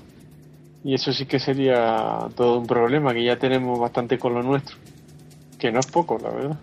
[0.83, 4.77] Y eso sí que sería todo un problema, que ya tenemos bastante con lo nuestro.
[5.57, 6.59] Que no es poco, la verdad.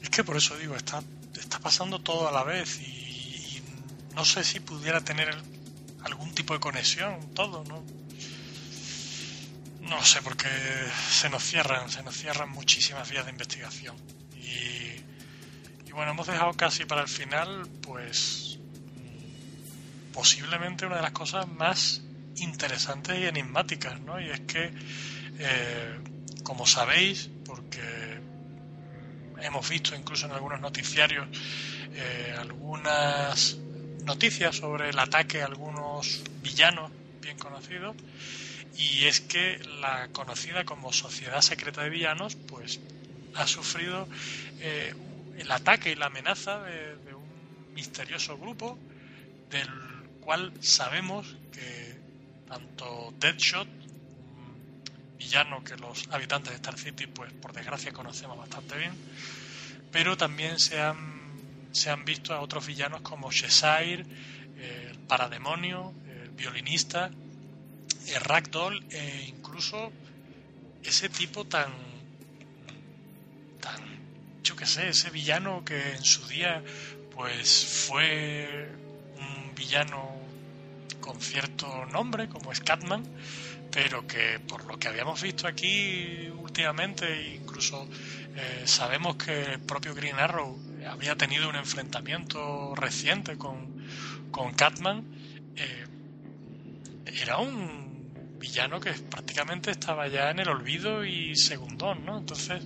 [0.00, 1.00] Es que por eso digo, está
[1.38, 3.62] está pasando todo a la vez y,
[4.14, 5.34] no sé si pudiera tener
[6.02, 7.84] algún tipo de conexión todo, ¿no?
[9.82, 10.48] No sé, porque
[11.10, 13.96] se nos cierran, se nos cierran muchísimas vías de investigación.
[14.34, 18.47] Y, y bueno, hemos dejado casi para el final, pues,
[20.18, 22.02] posiblemente una de las cosas más
[22.38, 24.20] interesantes y enigmáticas, ¿no?
[24.20, 24.72] Y es que,
[25.38, 25.96] eh,
[26.42, 28.18] como sabéis, porque
[29.40, 31.28] hemos visto incluso en algunos noticiarios
[31.94, 33.58] eh, algunas
[34.06, 36.90] noticias sobre el ataque a algunos villanos
[37.22, 37.94] bien conocidos
[38.76, 42.80] y es que la conocida como Sociedad Secreta de Villanos pues
[43.36, 44.08] ha sufrido
[44.58, 44.92] eh,
[45.38, 48.76] el ataque y la amenaza de, un misterioso grupo
[49.50, 49.87] del
[50.60, 51.98] sabemos que
[52.46, 53.68] tanto Deadshot
[55.18, 58.92] villano que los habitantes de Star City, pues por desgracia conocemos bastante bien,
[59.90, 61.20] pero también se han,
[61.72, 64.04] se han visto a otros villanos como Cheshire,
[64.56, 67.10] el Parademonio, el Violinista,
[68.06, 69.92] el Ragdoll e incluso
[70.84, 71.72] ese tipo tan,
[73.60, 73.80] tan,
[74.42, 76.62] yo qué sé, ese villano que en su día
[77.14, 78.70] pues fue
[79.18, 80.17] un villano
[81.08, 83.02] con cierto nombre como Scatman
[83.70, 87.88] pero que por lo que habíamos visto aquí últimamente, incluso
[88.34, 90.58] eh, sabemos que el propio Green Arrow
[90.90, 93.86] había tenido un enfrentamiento reciente con,
[94.30, 95.04] con Catman,
[95.56, 95.86] eh,
[97.20, 102.18] era un villano que prácticamente estaba ya en el olvido y segundón, ¿no?
[102.18, 102.64] Entonces,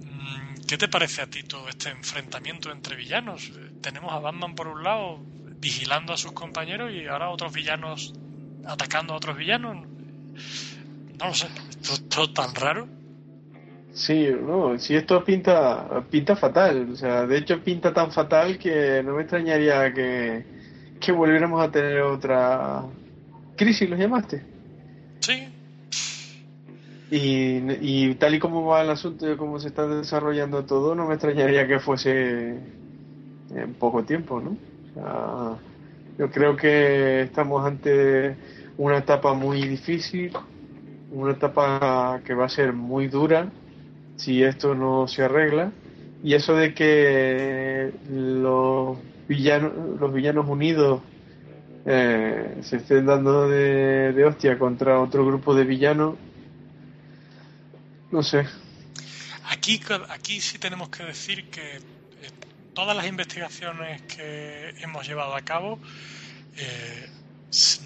[0.00, 3.50] mm, ¿qué te parece a ti todo este enfrentamiento entre villanos?
[3.80, 5.20] Tenemos a Batman por un lado
[5.62, 8.12] vigilando a sus compañeros y ahora otros villanos
[8.66, 9.86] atacando a otros villanos.
[11.18, 11.46] No lo sé,
[11.80, 12.88] esto es tan raro.
[13.92, 19.02] Sí, no, si esto pinta, pinta fatal, o sea, de hecho pinta tan fatal que
[19.04, 20.44] no me extrañaría que,
[20.98, 22.84] que volviéramos a tener otra
[23.56, 24.44] crisis, ¿los llamaste?
[25.20, 25.48] Sí.
[27.10, 31.06] Y, y tal y como va el asunto de cómo se está desarrollando todo, no
[31.06, 32.58] me extrañaría que fuese
[33.54, 34.56] en poco tiempo, ¿no?
[34.94, 38.36] Yo creo que estamos ante
[38.76, 40.32] una etapa muy difícil,
[41.10, 43.50] una etapa que va a ser muy dura
[44.16, 45.72] si esto no se arregla.
[46.22, 51.02] Y eso de que los villanos, los villanos unidos
[51.84, 56.14] eh, se estén dando de, de hostia contra otro grupo de villanos,
[58.12, 58.46] no sé.
[59.48, 61.80] Aquí, aquí sí tenemos que decir que
[62.74, 65.78] todas las investigaciones que hemos llevado a cabo
[66.56, 67.10] eh,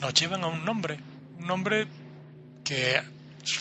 [0.01, 0.99] nos llevan a un nombre,
[1.39, 1.87] un nombre
[2.65, 3.03] que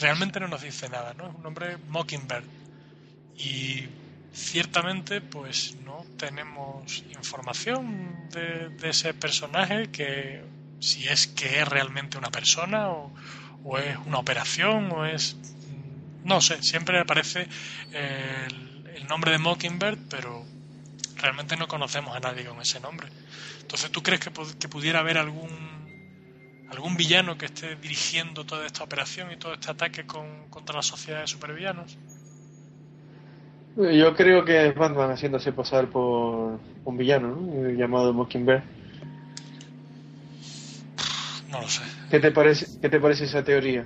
[0.01, 1.30] realmente no nos dice nada, ¿no?
[1.30, 2.43] Es un nombre Mockingbird.
[3.38, 3.86] Y
[4.34, 10.43] ciertamente, pues no tenemos información de, ese personaje que
[10.80, 13.11] si es que es realmente una persona o,
[13.63, 15.38] o es una operación o es
[16.23, 17.47] no sé, siempre aparece
[17.91, 20.43] el, el, nombre de Mockingbird, pero
[21.16, 23.07] realmente no conocemos a nadie con ese nombre.
[23.61, 25.76] Entonces, ¿tú crees que, que pudiera haber algún
[26.70, 30.82] algún villano que esté dirigiendo toda esta operación y todo este ataque con, contra la
[30.82, 31.97] sociedad de supervillanos?
[33.76, 37.70] Yo creo que es Batman haciéndose pasar por un villano, ¿no?
[37.72, 38.63] llamado Mockingbird.
[41.49, 41.82] No lo sé.
[42.09, 43.86] ¿Qué te parece, qué te parece esa teoría?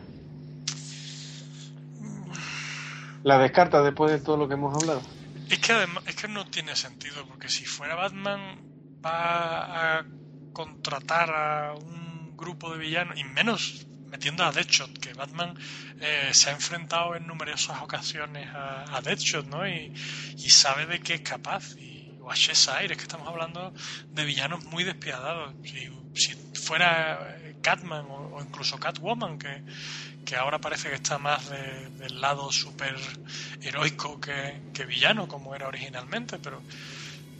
[3.23, 5.01] ¿La descarta después de todo lo que hemos hablado?
[5.49, 8.61] Es que además, es que no tiene sentido, porque si fuera Batman
[9.03, 10.05] va a
[10.53, 15.57] contratar a un grupo de villanos, y menos metiendo a Deadshot, que Batman
[15.99, 19.67] eh, se ha enfrentado en numerosas ocasiones a, Deadshot, ¿no?
[19.67, 19.93] Y,
[20.37, 21.75] y, sabe de qué es capaz.
[21.77, 23.73] Y, o a Cheshire, es que estamos hablando
[24.09, 25.55] de villanos muy despiadados.
[25.63, 29.63] Si, si fuera Catman o, o, incluso Catwoman, que,
[30.29, 32.95] que ahora parece que está más de, del lado super
[33.63, 36.61] heroico que, que, villano, como era originalmente, pero,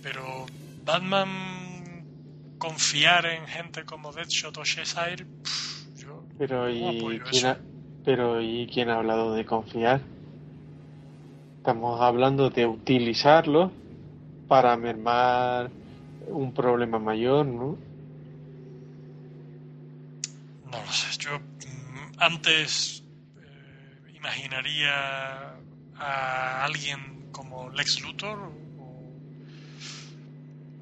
[0.01, 0.47] pero
[0.83, 5.23] Batman confiar en gente como Deadshot o Cheshire,
[5.97, 7.59] yo pero y quién ha,
[8.03, 10.01] pero y quién ha hablado de confiar
[11.57, 13.71] estamos hablando de utilizarlo
[14.47, 15.69] para mermar
[16.27, 17.77] un problema mayor no
[20.71, 21.08] no lo sé
[22.19, 23.03] antes
[23.37, 25.55] eh, imaginaría
[25.95, 28.51] a alguien como Lex Luthor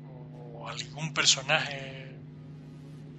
[0.06, 2.16] o, algún personaje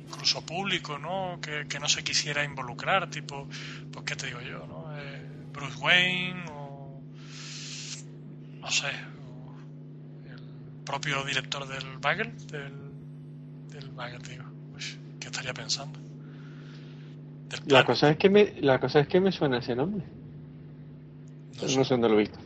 [0.00, 1.38] incluso público, ¿no?
[1.40, 3.48] Que, que, no se quisiera involucrar, tipo,
[3.92, 4.96] pues qué te digo yo, ¿no?
[4.98, 7.00] Eh, Bruce Wayne o
[8.60, 8.90] no sé,
[10.26, 12.72] el propio director del Bagel, del,
[13.70, 14.44] del Bagel, digo,
[15.20, 16.07] ¿qué estaría pensando?
[17.66, 20.04] La cosa es que me, la cosa es que me suena ese nombre.
[21.56, 22.38] No, no sé dónde lo he visto.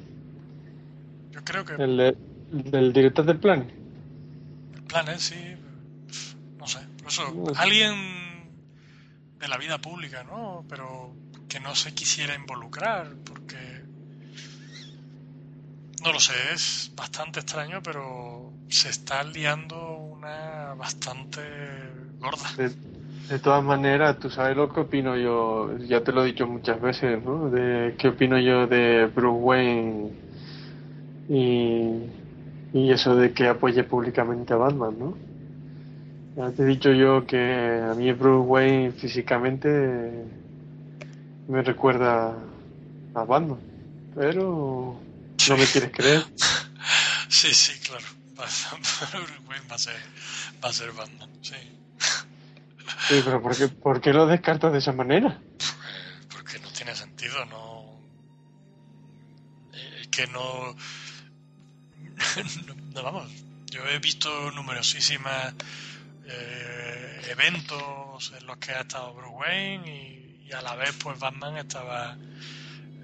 [1.30, 1.74] Yo creo que.
[1.74, 2.16] El, de,
[2.50, 3.70] del director del plan.
[4.74, 5.18] El plan, ¿eh?
[5.18, 5.56] sí.
[6.58, 6.80] No sé.
[6.98, 7.60] Por eso, no sé.
[7.60, 7.94] alguien
[9.38, 10.64] de la vida pública, ¿no?
[10.68, 11.14] Pero
[11.48, 13.82] que no se quisiera involucrar, porque.
[16.04, 21.40] No lo sé, es bastante extraño, pero se está liando una bastante
[22.18, 22.52] gorda.
[22.56, 22.72] De,
[23.28, 26.80] de todas maneras, tú sabes lo que opino yo, ya te lo he dicho muchas
[26.80, 27.50] veces, ¿no?
[27.50, 30.12] De qué opino yo de Bruce Wayne
[31.28, 32.10] y,
[32.72, 35.18] y eso de que apoye públicamente a Batman, ¿no?
[36.34, 39.68] Ya te he dicho yo que a mí Bruce Wayne físicamente
[41.46, 42.34] me recuerda
[43.14, 43.60] a Batman,
[44.14, 45.00] pero
[45.48, 46.24] no me quieres creer.
[47.28, 48.04] Sí, sí, claro.
[48.36, 49.96] Bruce Wayne va a ser,
[50.62, 51.56] va a ser Batman, sí.
[53.08, 55.40] Sí, pero ¿por qué, ¿por qué lo descartas de esa manera?
[56.30, 58.00] Porque no tiene sentido, no.
[60.00, 60.74] Es que no.
[62.94, 63.30] no, vamos.
[63.66, 65.54] Yo he visto numerosísimas
[66.26, 71.18] eh, eventos en los que ha estado Bruce Wayne y, y a la vez, pues
[71.18, 72.16] Batman estaba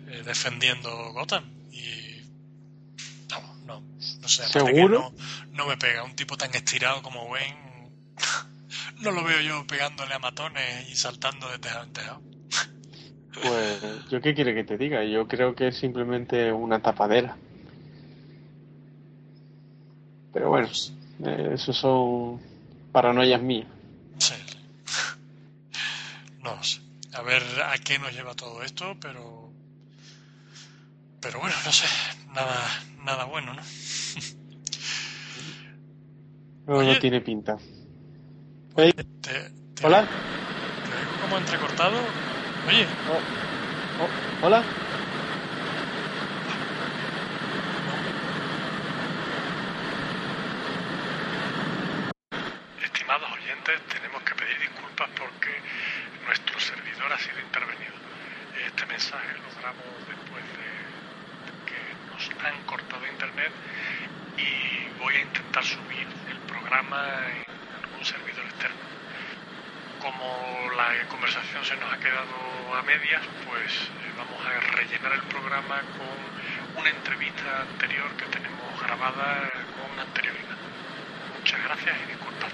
[0.08, 1.44] eh, defendiendo Gotham.
[1.72, 2.22] Y.
[3.30, 3.80] Vamos, no.
[3.80, 5.12] No sé, ¿Seguro?
[5.12, 6.04] No, no me pega.
[6.04, 7.90] Un tipo tan estirado como Wayne
[9.00, 12.22] no lo veo yo pegándole a matones y saltando de tejado en tejado.
[13.42, 15.04] Pues, ¿yo qué quiere que te diga?
[15.04, 17.36] Yo creo que es simplemente una tapadera.
[20.32, 20.68] Pero bueno,
[21.24, 22.40] eh, eso son
[22.92, 23.68] paranoias mías.
[24.18, 24.34] Sí.
[26.42, 26.80] No sé.
[27.12, 29.52] A ver a qué nos lleva todo esto, pero.
[31.20, 31.86] Pero bueno, no sé.
[32.32, 32.68] Nada,
[33.04, 33.62] nada bueno, ¿no?
[36.66, 37.56] No, Oye, no tiene pinta.
[38.74, 40.06] Te, te, Hola.
[40.84, 41.96] Te oigo como entrecortado.
[42.68, 42.86] Oye.
[43.10, 43.20] Oh,
[44.04, 44.62] oh, hola.
[52.82, 55.50] Estimados oyentes, tenemos que pedir disculpas porque
[56.26, 57.94] nuestro servidor ha sido intervenido.
[58.66, 60.68] Este mensaje lo grabo después de
[61.66, 61.78] que
[62.12, 63.52] nos han cortado internet
[64.36, 67.02] y voy a intentar subir el programa
[67.34, 68.76] en algún servidor externo.
[70.00, 72.34] Como la conversación se nos ha quedado
[72.76, 78.80] a medias, pues eh, vamos a rellenar el programa con una entrevista anterior que tenemos
[78.80, 80.56] grabada con anterioridad.
[81.38, 82.52] Muchas gracias y disculpad.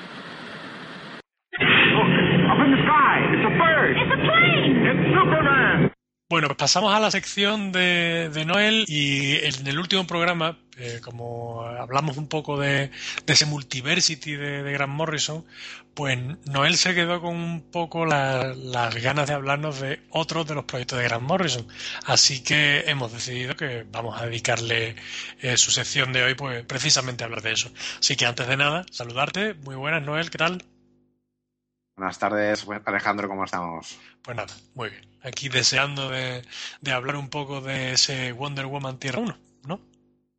[1.61, 2.11] Look,
[2.51, 3.97] up in the sky, it's a bird.
[3.97, 4.89] It's a plane.
[4.89, 5.93] It's Superman.
[6.31, 10.99] Bueno, pues pasamos a la sección de, de Noel y en el último programa, eh,
[11.05, 12.91] como hablamos un poco de,
[13.27, 15.45] de ese multiversity de, de, Grant Morrison,
[15.93, 20.55] pues Noel se quedó con un poco la, las ganas de hablarnos de otros de
[20.55, 21.69] los proyectos de Grant Morrison.
[22.07, 24.97] Así que hemos decidido que vamos a dedicarle
[25.43, 27.71] eh, su sección de hoy, pues precisamente a hablar de eso.
[27.99, 29.53] Así que antes de nada, saludarte.
[29.53, 30.65] Muy buenas, Noel, ¿qué tal?
[31.95, 33.99] Buenas tardes, Alejandro, ¿cómo estamos?
[34.23, 35.14] Pues nada, muy bien.
[35.25, 36.43] Aquí deseando de,
[36.81, 39.81] de hablar un poco de ese Wonder Woman Tierra 1, ¿no?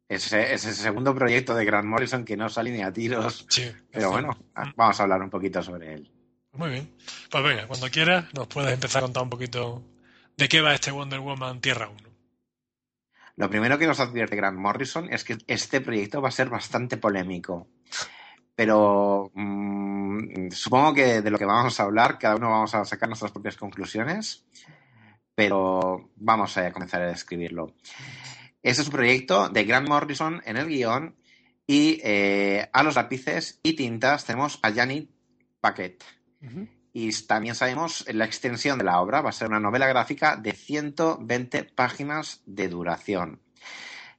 [0.07, 3.47] Ese, ese segundo proyecto de Grant Morrison que no sale ni a tiros.
[3.49, 4.37] Sí, pero bueno,
[4.75, 6.11] vamos a hablar un poquito sobre él.
[6.53, 6.95] Muy bien.
[7.29, 9.83] Pues venga, cuando quieras nos puedes empezar a contar un poquito
[10.37, 11.97] de qué va este Wonder Woman Tierra 1.
[13.37, 16.97] Lo primero que nos advierte Grant Morrison es que este proyecto va a ser bastante
[16.97, 17.67] polémico
[18.55, 23.09] pero mmm, supongo que de lo que vamos a hablar, cada uno vamos a sacar
[23.09, 24.45] nuestras propias conclusiones,
[25.35, 27.75] pero vamos a comenzar a describirlo.
[28.63, 31.15] Este es un proyecto de Grant Morrison en el guion
[31.67, 35.09] y eh, a los lápices y tintas tenemos a Janet
[35.61, 36.03] Paquet.
[36.41, 36.69] Uh -huh.
[36.93, 40.53] Y también sabemos la extensión de la obra, va a ser una novela gráfica de
[40.53, 43.41] 120 páginas de duración.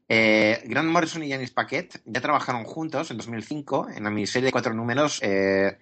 [0.09, 4.53] Eh, Grant Morrison y Janis Paquet ya trabajaron juntos en 2005 en la miniserie de
[4.53, 5.79] cuatro números eh,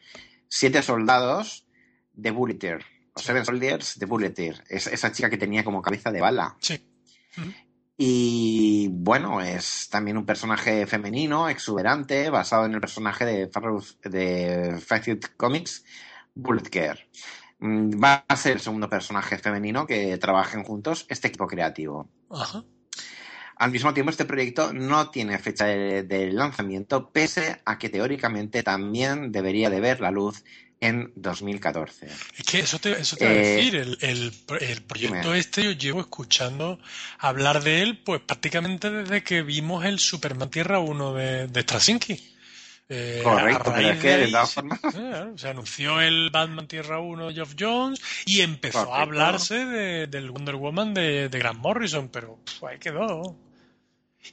[0.49, 1.66] Siete Soldados
[2.12, 6.20] de Bulleteer, o Seven Soldiers de Bulleteer, es, esa chica que tenía como cabeza de
[6.20, 6.56] bala.
[6.60, 6.84] Sí.
[7.36, 7.54] Uh -huh.
[7.96, 13.50] Y bueno, es también un personaje femenino, exuberante, basado en el personaje de,
[14.04, 15.84] de Facet Comics,
[16.34, 17.08] Bullet Care.
[17.62, 22.10] Va a ser el segundo personaje femenino que trabajen juntos este equipo creativo.
[22.30, 22.64] Ajá.
[23.56, 28.64] Al mismo tiempo, este proyecto no tiene fecha de, de, lanzamiento, pese a que teóricamente
[28.64, 30.42] también debería de ver la luz
[30.80, 32.06] en 2014.
[32.36, 35.38] Es que eso te, eso te eh, a decir, el, el, el proyecto dime.
[35.38, 36.78] este yo llevo escuchando
[37.18, 42.30] hablar de él pues prácticamente desde que vimos el Superman Tierra 1 de, de Straczynski.
[42.90, 44.80] Eh, Correcto, pero es que de, de todas formas.
[45.36, 48.94] Se anunció el Batman Tierra 1 de Geoff Jones y empezó Correcto.
[48.94, 53.38] a hablarse de, del Wonder Woman de, de Grant Morrison, pero pff, ahí quedó.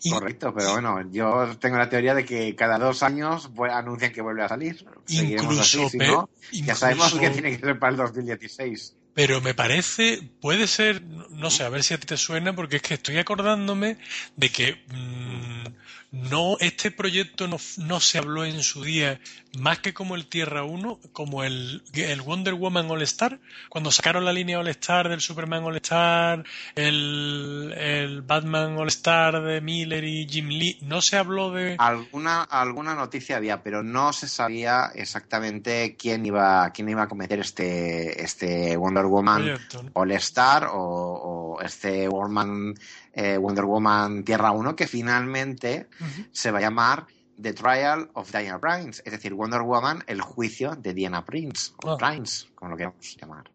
[0.02, 0.10] Y...
[0.10, 4.44] Correcto, pero bueno, yo tengo la teoría de que cada dos años anuncian que vuelve
[4.44, 4.86] a salir.
[5.08, 8.96] Incluso, así, si no, incluso, ya sabemos que tiene que ser para el 2016.
[9.14, 12.78] Pero me parece, puede ser, no sé, a ver si a ti te suena, porque
[12.78, 13.98] es que estoy acordándome
[14.38, 15.66] de que mmm,
[16.12, 19.22] no, este proyecto no, no, se habló en su día
[19.58, 23.40] más que como el Tierra 1, como el, el Wonder Woman All Star,
[23.70, 26.44] cuando sacaron la línea All Star del Superman All Star,
[26.76, 31.76] el, el Batman All Star de Miller y Jim Lee, no se habló de...
[31.80, 37.40] Alguna, alguna noticia había, pero no se sabía exactamente quién iba, quién iba a cometer
[37.40, 39.92] este, este Wonder Woman proyecto, ¿no?
[39.94, 42.76] All Star o, o este Woman
[43.14, 46.30] eh, Wonder Woman Tierra 1, que finalmente uh -huh.
[46.32, 47.08] se va a llamar
[47.42, 51.94] The Trial of Diana Prince, es decir, Wonder Woman, el juicio de Diana Prince, o
[51.94, 51.98] oh.
[51.98, 53.52] Prince, como lo queramos llamar.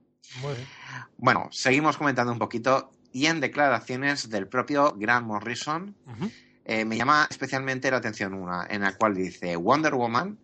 [1.16, 6.32] Bueno, seguimos comentando un poquito y en declaraciones del propio Grant Morrison, uh -huh.
[6.64, 10.38] eh, me llama especialmente la atención una, en la cual dice, Wonder Woman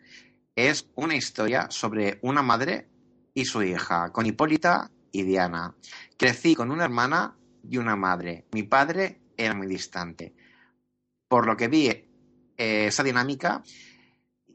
[0.55, 2.89] es una historia sobre una madre
[3.35, 5.75] y su hija, con Hipólita y Diana.
[6.17, 7.35] Crecí con una hermana
[7.69, 8.47] y una madre.
[8.53, 10.35] Mi padre era muy distante.
[11.29, 12.07] Por lo que vi eh,
[12.57, 13.63] esa dinámica,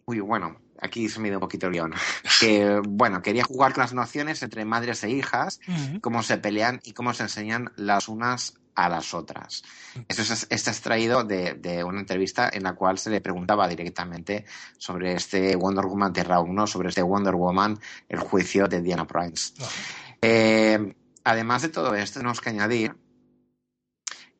[0.06, 1.94] uy, bueno, aquí se me dio un poquito el guion.
[2.40, 6.02] Que, bueno, quería jugar con las nociones entre madres e hijas, uh -huh.
[6.02, 9.64] cómo se pelean y cómo se enseñan las unas a las otras.
[10.08, 14.46] Esto es, está extraído de, de, una entrevista en la cual se le preguntaba directamente
[14.78, 19.54] sobre este Wonder Woman Tierra 1, sobre este Wonder Woman, el juicio de Diana Prince.
[19.58, 20.18] Uh -huh.
[20.22, 20.96] eh,
[21.28, 22.96] además de todo esto, tenemos que añadir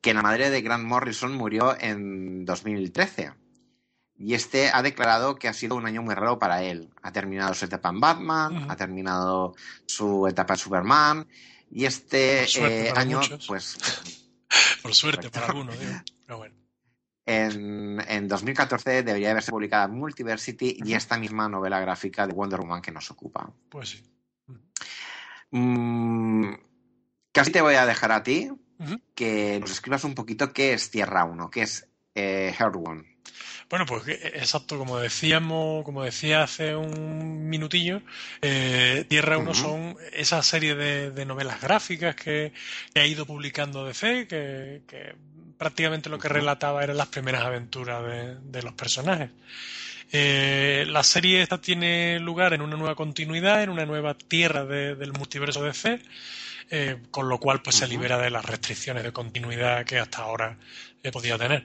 [0.00, 3.32] que la madre de Grant Morrison murió en 2013.
[4.16, 6.88] Y este ha declarado que ha sido un año muy raro para él.
[7.02, 8.72] Ha terminado su etapa en Batman, uh -huh.
[8.72, 9.54] ha terminado
[9.86, 11.28] su etapa en Superman.
[11.70, 13.46] Y este eh, año, muchos.
[13.46, 13.76] pues.
[14.82, 15.76] Por suerte para algunos.
[16.24, 16.54] Pero bueno.
[17.26, 20.88] En, en, 2014 debería haberse publicada Multiversity uh -huh.
[20.88, 23.52] y esta misma novela gráfica de Wonder Woman que nos ocupa.
[23.68, 24.02] Pues sí.
[25.50, 26.54] Mm,
[27.38, 29.00] casi te voy a dejar a ti uh -huh.
[29.14, 33.04] que nos escribas un poquito qué es Tierra 1, qué es eh, Heart One.
[33.70, 38.00] Bueno, pues exacto, como decíamos, como decía hace un minutillo,
[38.40, 39.56] eh, Tierra 1 uh -huh.
[39.56, 42.52] son esa serie de, de novelas gráficas que,
[42.92, 45.14] que, ha ido publicando DC, que, que
[45.58, 49.30] prácticamente lo que relataba eran las primeras aventuras de, de los personajes.
[50.10, 55.12] Eh, la serie esta tiene lugar en una nueva continuidad, en una nueva tierra del
[55.12, 56.00] multiverso DC,
[56.70, 60.58] eh, con lo cual pues se libera de las restricciones de continuidad que hasta ahora
[61.02, 61.64] he podido tener.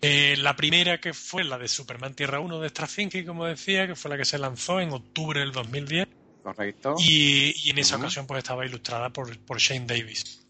[0.00, 3.96] Eh, la primera que fue la de Superman Tierra 1 de Straczynski, como decía, que
[3.96, 6.08] fue la que se lanzó en octubre del 2010.
[6.42, 6.96] Correcto.
[6.98, 10.46] Y, en esa ocasión pues estaba ilustrada por, por Shane Davis.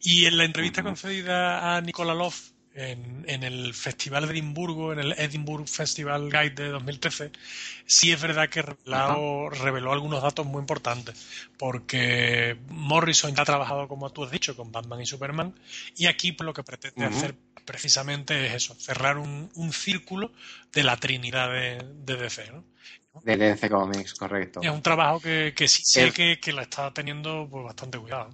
[0.00, 5.12] Y en la entrevista concedida a Nicola Love en, el Festival de Edimburgo, en el
[5.12, 7.30] Edinburgh Festival Guide de 2013,
[7.86, 11.14] sí es verdad que reveló, algunos datos muy importantes,
[11.56, 15.54] porque Morrison ya ha trabajado, como tú has dicho, con Batman y Superman,
[15.96, 20.32] y aquí lo que pretende hacer precisamente es eso, cerrar un, círculo
[20.72, 22.50] de la trinidad de, DC.
[22.50, 22.64] ¿no?
[23.22, 24.60] De DC Comics, correcto.
[24.62, 28.30] es un trabajo que, sí sé que, que la está teniendo pues, bastante cuidado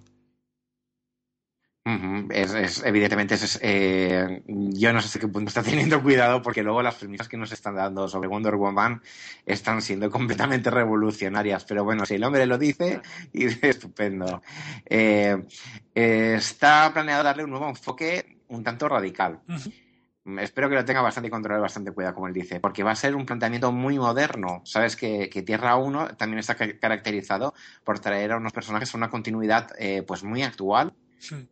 [1.85, 6.83] es, evidentemente, es, eh, yo no sé hasta qué punto está teniendo cuidado porque luego
[6.83, 9.03] las premisas que nos están dando sobre Wonder Woman
[9.47, 11.65] están siendo completamente revolucionarias.
[11.65, 13.01] Pero bueno, si el hombre lo dice,
[13.33, 14.43] y estupendo.
[14.85, 15.43] Eh,
[15.95, 19.41] está planeado darle un nuevo enfoque un tanto radical.
[20.39, 23.17] Espero que lo tenga bastante controlado, bastante cuidado, como él dice, porque va a ser
[23.17, 24.61] un planteamiento muy moderno.
[24.65, 27.55] Sabes que, Tierra 1 también está caracterizado
[27.85, 30.93] por traer a unos personajes a una continuidad eh, pues muy actual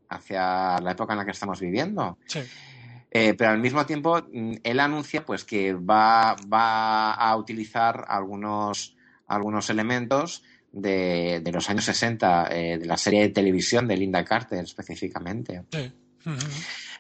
[0.09, 2.19] hacia la época en la que estamos viviendo.
[3.11, 8.97] Eh, pero al mismo tiempo, mm, él anuncia pues que va, va a utilizar algunos,
[9.27, 10.43] algunos elementos
[10.73, 15.63] de, los años 60 eh, de la serie de televisión de Linda Carter específicamente.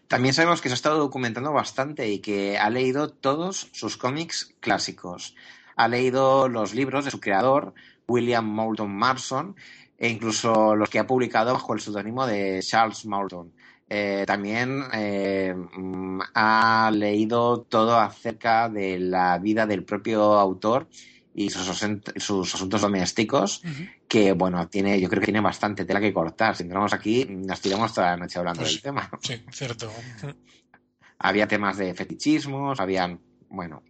[0.07, 4.55] También sabemos que se ha estado documentando bastante y que ha leído todos sus cómics
[4.61, 5.35] clásicos.
[5.77, 7.75] Ha leído los libros de su creador,
[8.07, 9.55] William Moulton Marson,
[9.99, 13.53] e incluso los que ha publicado bajo el seudónimo de Charles Moulton.
[13.90, 20.88] Eh, también eh, mm, ha leído todo acerca de la vida del propio autor
[21.34, 23.62] y sus, asuntos domésticos,
[24.09, 26.57] que bueno, tiene, yo creo que tiene bastante tela que cortar.
[26.57, 29.09] Si entramos aquí, nos tiramos toda la noche hablando pues del tema.
[29.20, 29.90] Sí, cierto.
[31.20, 33.82] Había temas de fetichismos, habían, bueno,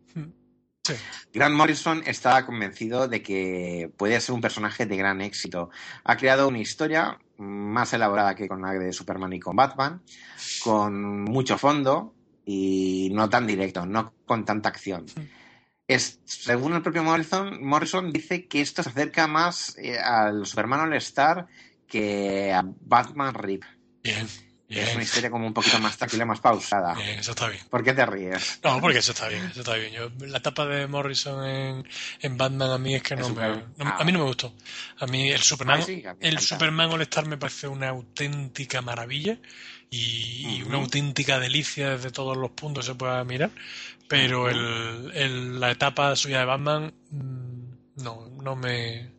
[1.33, 5.71] Grant Morrison está convencido de que puede ser un personaje de gran éxito.
[6.05, 10.03] Ha creado una historia más elaborada que con la de Superman y con Batman,
[10.63, 12.15] con mucho fondo
[12.45, 15.07] y no tan directo, no con tanta acción.
[15.87, 20.81] Es, según el propio Morrison, Morrison dice que esto se acerca más eh, al Superman
[20.81, 21.47] All Star
[21.87, 23.65] que a Batman Rip.
[24.03, 24.27] Bien.
[24.69, 26.95] Es una historia como un poquito más tranquila, más pausada.
[27.01, 27.63] eso está bien.
[27.71, 28.61] ¿Por qué te ríes?
[28.63, 29.93] No, porque eso está bien, eso está bien.
[29.93, 31.89] Yo, la etapa de Morrison en,
[32.21, 34.53] en Batman a mí es que no me, a mí no me gustó.
[34.99, 35.83] A mí el Superman,
[36.21, 39.39] el Superman All Star me parece una auténtica maravilla
[39.91, 43.51] y, una auténtica delicia desde todos los puntos se pueda mirar.
[44.07, 49.18] Pero el, la etapa suya de Batman mm, no, no me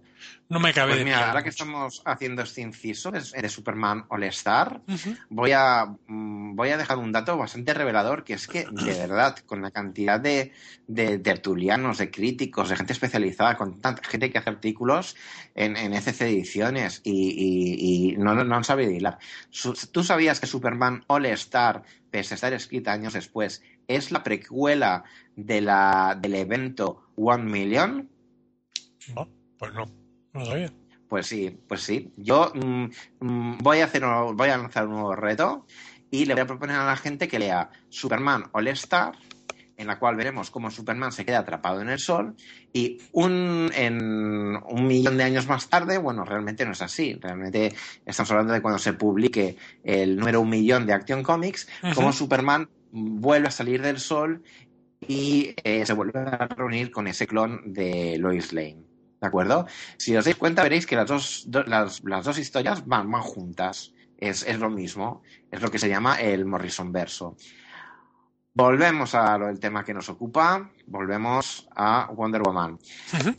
[0.50, 4.82] no me cabe pues mira, ahora que estamos haciendo este inciso de, Superman All Star,
[5.30, 9.38] voy, a, mm, voy a dejar un dato bastante revelador, que es que, de verdad,
[9.46, 10.52] con la cantidad de,
[10.88, 15.16] tertulianos, de críticos, de gente especializada, con tanta gente que hace artículos
[15.54, 19.20] en, en ECC Ediciones y, no, no, han sabido hilar.
[19.92, 25.04] ¿Tú sabías que Superman All Star, pese a estar escrita años después, es la precuela
[25.36, 28.10] de la, del evento One Million?
[29.14, 29.30] No,
[29.60, 30.09] pues no.
[31.08, 32.14] Pues sí, pues sí.
[32.18, 32.86] Yo mm,
[33.20, 35.66] mm, voy a hacer voy a lanzar un nuevo reto
[36.12, 39.14] y le voy a proponer a la gente que lea Superman All Star,
[39.76, 42.36] en la cual veremos cómo Superman se queda atrapado en el sol
[42.74, 47.18] y un, en un millón de años más tarde, bueno, realmente no es así.
[47.20, 47.74] Realmente
[48.06, 52.70] estamos hablando de cuando se publique el número un millón de Action Comics, cómo Superman
[52.92, 54.44] vuelve a salir del sol
[55.08, 58.89] y eh, se vuelve a reunir con ese clon de Lois Lane.
[59.22, 59.68] ¿De acuerdo?
[59.98, 63.94] Si os dais cuenta, veréis que las dos, las, dos historias van, van juntas.
[64.18, 65.22] Es, lo mismo.
[65.52, 67.36] Es lo que se llama el Morrison verso.
[68.54, 70.70] Volvemos a lo del tema que nos ocupa.
[70.88, 72.80] Volvemos a Wonder Woman.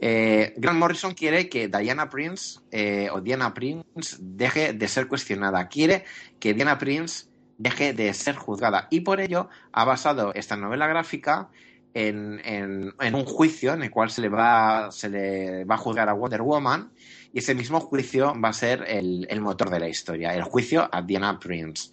[0.01, 5.69] Eh, Grant Morrison quiere que Diana Prince eh, o Diana Prince deje de ser cuestionada.
[5.69, 6.05] Quiere
[6.39, 7.27] que Diana Prince
[7.59, 8.87] deje de ser juzgada.
[8.91, 11.51] Y por ello ha basado esta novela gráfica
[11.95, 16.09] en, en, un juicio en el cual se le, va, se le va a juzgar
[16.09, 16.93] a Wonder Woman
[17.33, 20.89] y ese mismo juicio va a ser el, el motor de la historia, el juicio
[20.93, 21.91] a Diana Prince.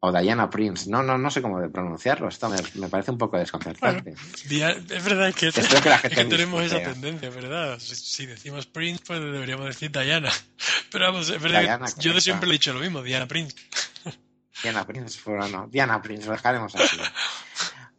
[0.00, 4.10] O Diana Prince, no, no, no sé cómo pronunciarlo, esto me, parece un poco desconcertante.
[4.12, 7.78] es verdad que, tenemos esa tendencia, ¿verdad?
[7.80, 10.30] Si, decimos Prince, pues deberíamos decir Diana.
[10.92, 13.56] Pero vamos, es verdad yo siempre le he dicho lo mismo, Diana Prince.
[14.62, 16.98] Diana Prince, bueno, no, Diana Prince, lo dejaremos así.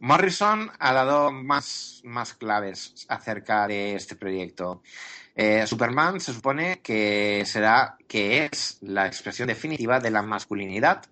[0.00, 4.82] Morrison ha dado más, más claves acerca de este proyecto.
[5.34, 11.04] Eh, Superman se supone que será que es la expresión definitiva de la masculinidad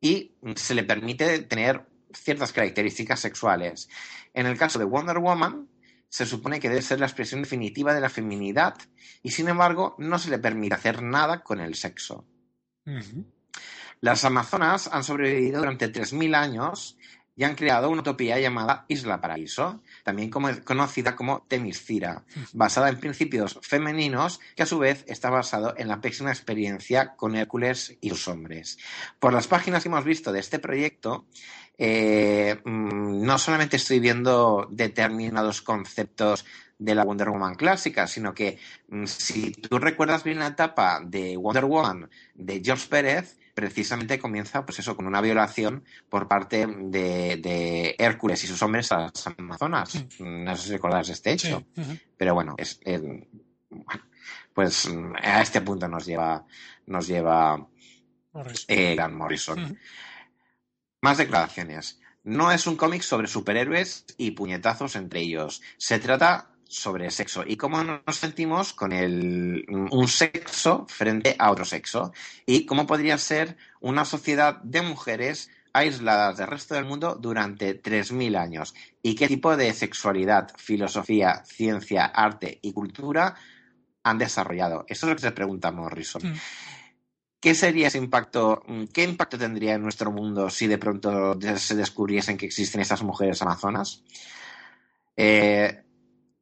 [0.00, 3.88] y se le permite tener ciertas características sexuales.
[4.34, 5.68] En el caso de Wonder Woman,
[6.08, 8.76] se supone que debe ser la expresión definitiva de la feminidad
[9.22, 12.24] y sin embargo no se le permite hacer nada con el sexo.
[14.00, 16.96] Las Amazonas han sobrevivido durante 3.000 años
[17.36, 22.24] y han creado una utopía llamada Isla Paraíso, también conocida como Temiscira,
[22.54, 27.36] basada en principios femeninos que a su vez está basado en la pésima experiencia con
[27.36, 28.78] Hércules y sus hombres.
[29.20, 31.26] Por las páginas que hemos visto de este proyecto,
[31.78, 36.46] eh, mm, no solamente estoy viendo determinados conceptos
[36.78, 38.58] de la Wonder Woman clásica, sino que
[38.88, 44.66] mm, si tú recuerdas bien la etapa de Wonder Woman de George Pérez, precisamente comienza
[44.66, 50.04] pues eso con una violación por parte de, Hércules y sus hombres a las Amazonas.
[50.20, 51.64] No sé si recordáis este hecho.
[52.18, 52.78] Pero bueno, es,
[54.52, 54.90] pues
[55.22, 56.44] a este punto nos lleva
[56.84, 57.66] nos lleva
[58.68, 59.78] eh, Morrison.
[61.00, 61.98] Más declaraciones.
[62.24, 65.62] No es un cómic sobre superhéroes y puñetazos entre ellos.
[65.78, 71.64] Se trata sobre sexo y cómo nos sentimos con el, un sexo frente a otro
[71.64, 72.12] sexo
[72.44, 78.36] y cómo podría ser una sociedad de mujeres aisladas del resto del mundo durante 3.000
[78.38, 83.34] años y qué tipo de sexualidad, filosofía, ciencia, arte y cultura
[84.02, 84.84] han desarrollado.
[84.88, 86.22] Eso es lo que se pregunta Morrison.
[86.30, 86.36] Mm.
[87.40, 88.62] ¿Qué sería ese impacto?
[88.92, 93.40] ¿Qué impacto tendría en nuestro mundo si de pronto se descubriesen que existen esas mujeres
[93.42, 94.02] amazonas?
[95.16, 95.85] Eh,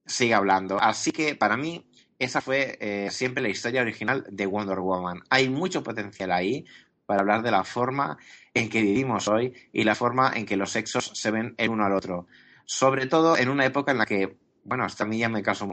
[0.07, 0.81] sigue hablando.
[0.81, 1.85] Así que para mí
[2.19, 5.23] esa fue eh, siempre la historia original de Wonder Woman.
[5.31, 6.65] Hay mucho potencial ahí
[7.07, 8.17] para hablar de la forma
[8.55, 11.85] en que vivimos hoy y la forma en que los sexos se ven el uno
[11.85, 12.27] al otro.
[12.65, 15.69] Sobre todo en una época en la que, bueno, hasta a mí ya me caso.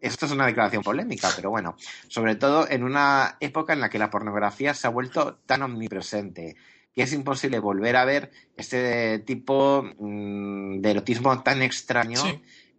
[0.00, 1.76] esto es una declaración polémica, pero bueno,
[2.08, 6.56] sobre todo en una época en la que la pornografía se ha vuelto tan omnipresente
[6.94, 12.22] que es imposible volver a ver este tipo mm, de erotismo tan extraño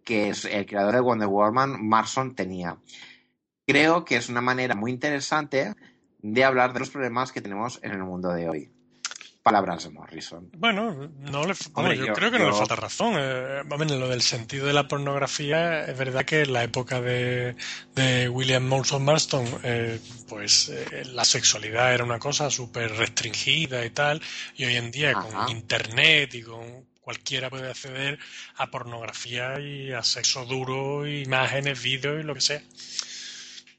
[0.06, 2.78] que es el creador de Wonder Woman, Marson, tenía.
[3.66, 5.74] Creo que es una manera muy interesante
[6.22, 8.70] de hablar de los problemas que tenemos en el mundo de hoy.
[9.42, 10.48] Palabras de Morrison.
[10.56, 11.54] Bueno, no le,
[11.96, 13.14] yo, creo que no le falta razón.
[13.18, 17.56] Eh, en lo del sentido de la pornografía, es verdad que en la época de,
[18.30, 24.22] William Morrison Marston, eh, pues eh, la sexualidad era una cosa súper restringida y tal,
[24.54, 28.18] y hoy en día con Internet y con cualquiera puede acceder
[28.56, 32.60] a pornografía y a sexo duro, imágenes, vídeos y lo que sea.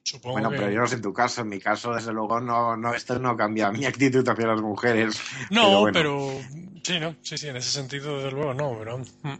[0.01, 2.78] Supongo bueno, pero yo no sé en tu caso, en mi caso, desde luego, no,
[2.78, 5.19] no, esto no cambia mi actitud hacia las mujeres.
[5.49, 6.39] No, pero,
[6.82, 8.99] sí, no, sí, sí, en ese sentido, desde luego, no, pero.
[8.99, 9.39] Mm.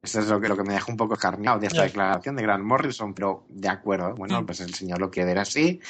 [0.00, 2.42] Eso es lo que, lo que me deja un poco escarneado de esta declaración de
[2.42, 4.46] Grant Morrison, pero de acuerdo, bueno, mm.
[4.46, 5.80] pues el señor lo quiere ver así,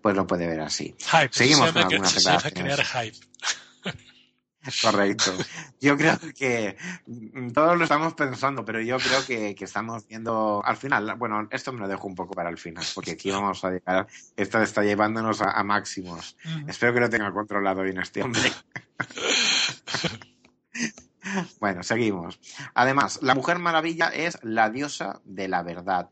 [0.00, 0.96] pues lo puede ver así.
[1.30, 2.80] Seguimos con algunas declaraciones.
[2.88, 3.18] hype.
[4.80, 5.32] Correcto.
[5.80, 6.76] Yo creo que
[7.52, 11.16] todos lo estamos pensando, pero yo creo que, estamos viendo al final.
[11.16, 14.06] Bueno, esto me lo dejo un poco para el final, porque aquí vamos a llegar.
[14.36, 16.36] Esto está llevándonos a, máximos.
[16.68, 18.52] Espero que lo tenga controlado bien este hombre.
[21.60, 22.38] bueno, seguimos.
[22.74, 26.10] Además, la Mujer Maravilla es la diosa de la verdad.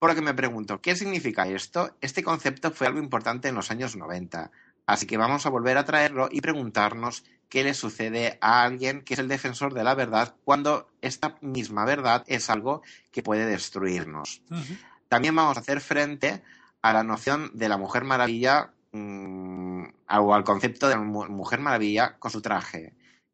[0.00, 1.96] Por lo que me pregunto, ¿qué significa esto?
[2.00, 4.50] Este concepto fue algo importante en los años 90
[4.90, 9.14] Así que vamos a volver a traerlo y preguntarnos qué le sucede a alguien que
[9.14, 12.82] es el defensor de la verdad cuando esta misma verdad es algo
[13.12, 14.42] que puede destruirnos.
[15.08, 16.42] También vamos a hacer frente
[16.82, 22.16] a la noción de la Mujer Maravilla mm, o al concepto de la Mujer Maravilla
[22.18, 22.92] con su traje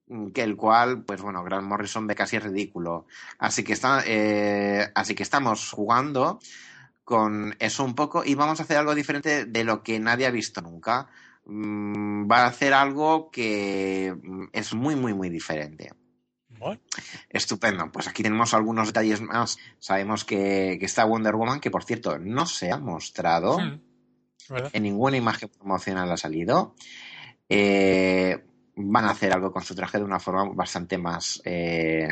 [0.09, 3.07] mm, que el cual, pues bueno, Grant Morrison ve casi ridículo.
[3.39, 6.39] Así que, está, eh, así que estamos jugando
[7.03, 10.31] con eso un poco y vamos a hacer algo diferente de lo que nadie ha
[10.31, 11.09] visto nunca.
[11.47, 15.91] Mm, va a hacer algo que mm, es muy, muy, muy diferente.
[17.29, 17.91] Estupendo.
[17.93, 19.59] Pues aquí tenemos algunos detalles más.
[19.79, 23.59] Sabemos que, está Wonder Woman, que por cierto no se ha mostrado.
[24.73, 26.75] En ninguna imagen promocional ha salido.
[27.49, 28.45] Eh,
[28.77, 32.09] van a hacer algo con su traje de una forma bastante más eh,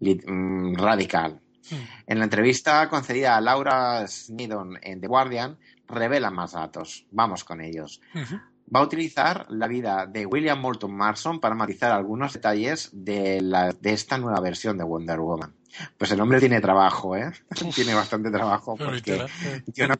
[0.00, 1.40] mm, radical.
[1.70, 1.76] Hmm.
[2.06, 5.58] En la entrevista concedida a Laura Snedon en The Guardian,
[5.88, 7.06] revela más datos.
[7.10, 8.00] Vamos con ellos.
[8.74, 13.72] Va a utilizar la vida de William Moulton Marston para matizar algunos detalles de, la,
[13.72, 15.54] de esta nueva versión de Wonder Woman.
[15.98, 17.32] Pues el hombre tiene trabajo, ¿eh?
[17.74, 18.76] tiene bastante trabajo.
[18.76, 19.26] Porque
[19.74, 19.94] yo no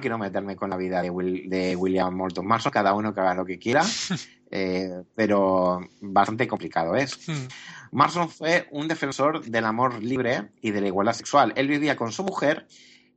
[0.00, 1.10] quiero meterme con la vida de,
[1.46, 3.82] de William Morton Marston, cada uno que haga lo que quiera,
[4.50, 7.28] eh, pero bastante complicado es.
[7.28, 7.48] Hmm.
[7.92, 11.52] Marston fue un defensor del amor libre y de la igualdad sexual.
[11.56, 12.66] Él vivía con su mujer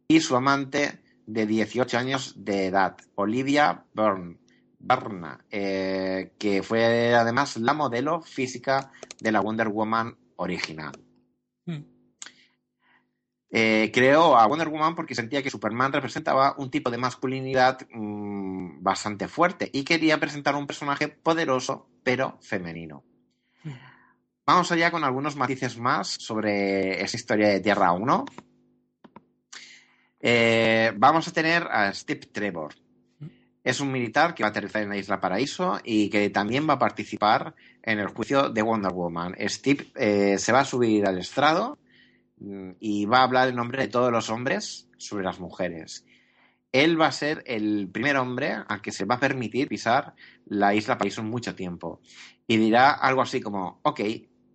[0.07, 7.73] y su amante de 18 años de edad, Olivia Byrne, eh, que fue además la
[7.73, 10.93] modelo física de la Wonder Woman original.
[13.55, 18.81] Eh, creó a Wonder Woman porque sentía que Superman representaba un tipo de masculinidad mm,
[18.81, 23.03] bastante fuerte y quería presentar un personaje poderoso pero femenino.
[23.63, 23.73] Hmm.
[24.43, 28.25] Vamos allá con algunos matices más sobre esa historia de Tierra 1.
[30.19, 32.73] Eh, vamos a tener a Steve Trevor.
[33.19, 33.27] Hmm.
[33.63, 36.73] Es un militar que va a aterrizar en la isla Paraíso y que también va
[36.73, 39.35] a participar en el juicio de Wonder Woman.
[39.47, 41.77] Steve eh, se va a subir al estrado
[42.37, 46.05] y va a hablar en nombre de todos los hombres sobre las mujeres.
[46.71, 50.15] Él va a ser el primer hombre al que se va a permitir pisar
[50.45, 52.01] la isla Paraíso en mucho tiempo.
[52.47, 54.01] Y dirá algo así como, ok,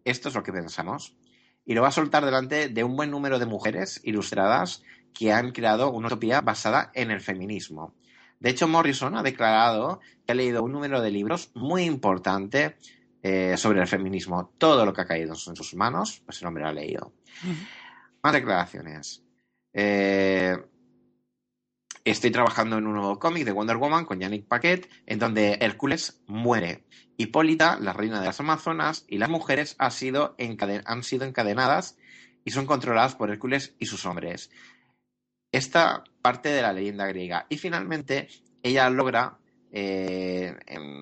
[0.04, 1.16] esto es lo que pensamos.
[1.64, 4.82] Y lo va a soltar delante de un buen número de mujeres ilustradas
[5.14, 7.94] que han creado una utopía basada en el feminismo.
[8.40, 12.76] De hecho, Morrison ha declarado que ha leído un número de libros muy importante
[13.22, 14.52] eh, sobre el feminismo.
[14.58, 17.12] Todo lo que ha caído en sus manos, pues el hombre lo ha leído.
[18.22, 19.22] Más declaraciones.
[19.72, 20.56] Eh,
[22.04, 26.22] estoy trabajando en un nuevo cómic de Wonder Woman con Yannick Paquet, en donde Hércules
[26.26, 26.84] muere.
[27.16, 30.36] Hipólita, la reina de las Amazonas, y las mujeres han sido,
[30.84, 31.96] han sido encadenadas
[32.44, 34.50] y son controladas por Hércules y sus hombres.
[35.52, 37.46] Esta parte de la leyenda griega.
[37.48, 38.28] Y finalmente,
[38.62, 39.38] ella logra
[39.70, 40.56] eh,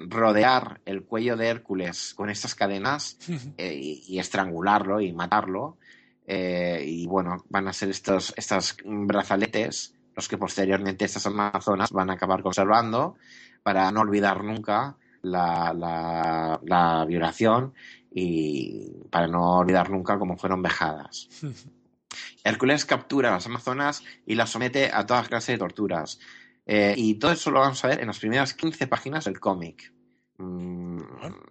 [0.09, 3.19] rodear el cuello de Hércules con estas cadenas
[3.57, 5.79] eh, y, estrangularlo y matarlo.
[6.27, 12.11] Eh, y bueno, van a ser estos, estos brazaletes los que posteriormente estas amazonas van
[12.11, 13.17] a acabar conservando
[13.63, 17.75] para no olvidar nunca la, la, violación
[18.11, 21.29] y para no olvidar nunca cómo fueron vejadas.
[22.45, 26.19] Hércules captura a las amazonas y las somete a todas clases de torturas.
[26.67, 29.93] Eh, y todo eso lo vamos a ver en las primeras 15 páginas del cómic.
[30.39, 30.99] Mm,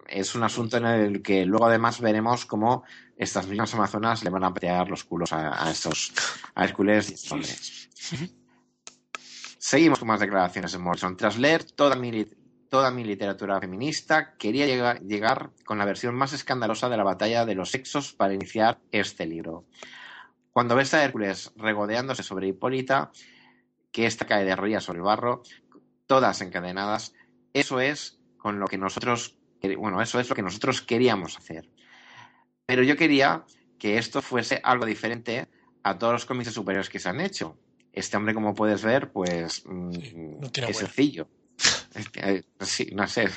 [0.06, 2.84] es un asunto en el que luego además veremos cómo
[3.16, 6.12] estas mismas amazonas le van a petear los culos a, estos
[6.54, 7.88] a Hércules y estos hombres.
[9.58, 11.16] Seguimos con más declaraciones de Morrison.
[11.16, 12.26] Tras leer toda mi,
[12.68, 17.44] toda mi literatura feminista, quería llegar, llegar con la versión más escandalosa de la batalla
[17.44, 19.64] de los sexos para iniciar este libro.
[20.52, 23.10] Cuando ves a Hércules regodeándose sobre Hipólita,
[23.96, 25.42] que esta cae de rodillas sobre el barro,
[26.06, 27.14] todas encadenadas.
[27.54, 29.38] Eso es con lo que nosotros,
[29.78, 31.70] bueno, eso es lo que nosotros queríamos hacer.
[32.66, 33.46] Pero yo quería
[33.78, 35.48] que esto fuese algo diferente
[35.82, 37.56] a todos los cómics superiores que se han hecho.
[37.90, 41.26] Este hombre, como puedes ver, pues mm, es sencillo.
[42.60, 43.30] Sí, no sé.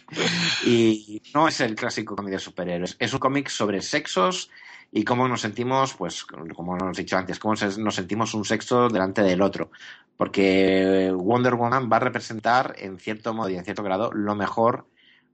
[0.64, 2.96] y no es el clásico cómic de superhéroes.
[2.98, 4.48] Es un cómic sobre sexos
[4.92, 9.22] y cómo nos sentimos, pues, como hemos dicho antes, cómo nos sentimos un sexo delante
[9.22, 9.70] del otro.
[10.16, 14.86] Porque Wonder Woman va a representar, en cierto modo y en cierto grado, lo mejor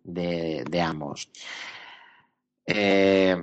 [0.05, 1.31] de, ambos.
[2.67, 3.37] Eh,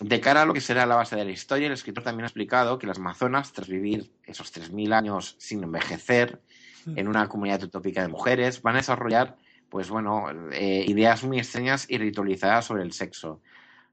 [0.00, 2.28] de cara a lo que será la base de la historia, el escritor también ha
[2.28, 6.40] explicado que las Amazonas, tras vivir esos 3.000 años sin envejecer,
[6.84, 6.98] hmm.
[6.98, 9.36] en una comunidad utópica de mujeres, van a desarrollar,
[9.68, 13.40] pues bueno, eh, ideas muy extrañas y ritualizadas sobre el sexo.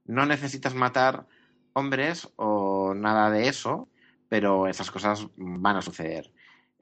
[0.06, 1.28] No necesitas matar
[1.74, 3.88] hombres o nada de eso,
[4.30, 6.32] pero esas cosas van a suceder.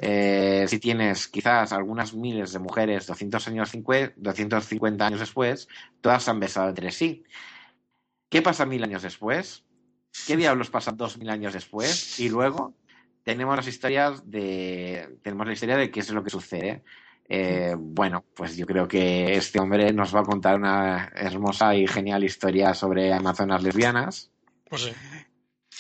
[0.02, 3.72] Eh, si tienes quizás algunas miles de mujeres 200 años
[4.16, 5.68] 250 años después,
[6.00, 7.24] todas se han besado entre sí.
[8.30, 9.66] ¿Qué pasa mil años después?
[10.26, 12.20] ¿Qué diablos pasa dos mil años después?
[12.20, 12.74] Y luego
[13.24, 15.18] tenemos las historias de.
[15.22, 16.84] Tenemos la historia de qué es lo que sucede.
[17.28, 21.86] Eh, bueno, pues yo creo que este hombre nos va a contar una hermosa y
[21.88, 24.32] genial historia sobre amazonas lesbianas.
[24.70, 24.92] Pues sí.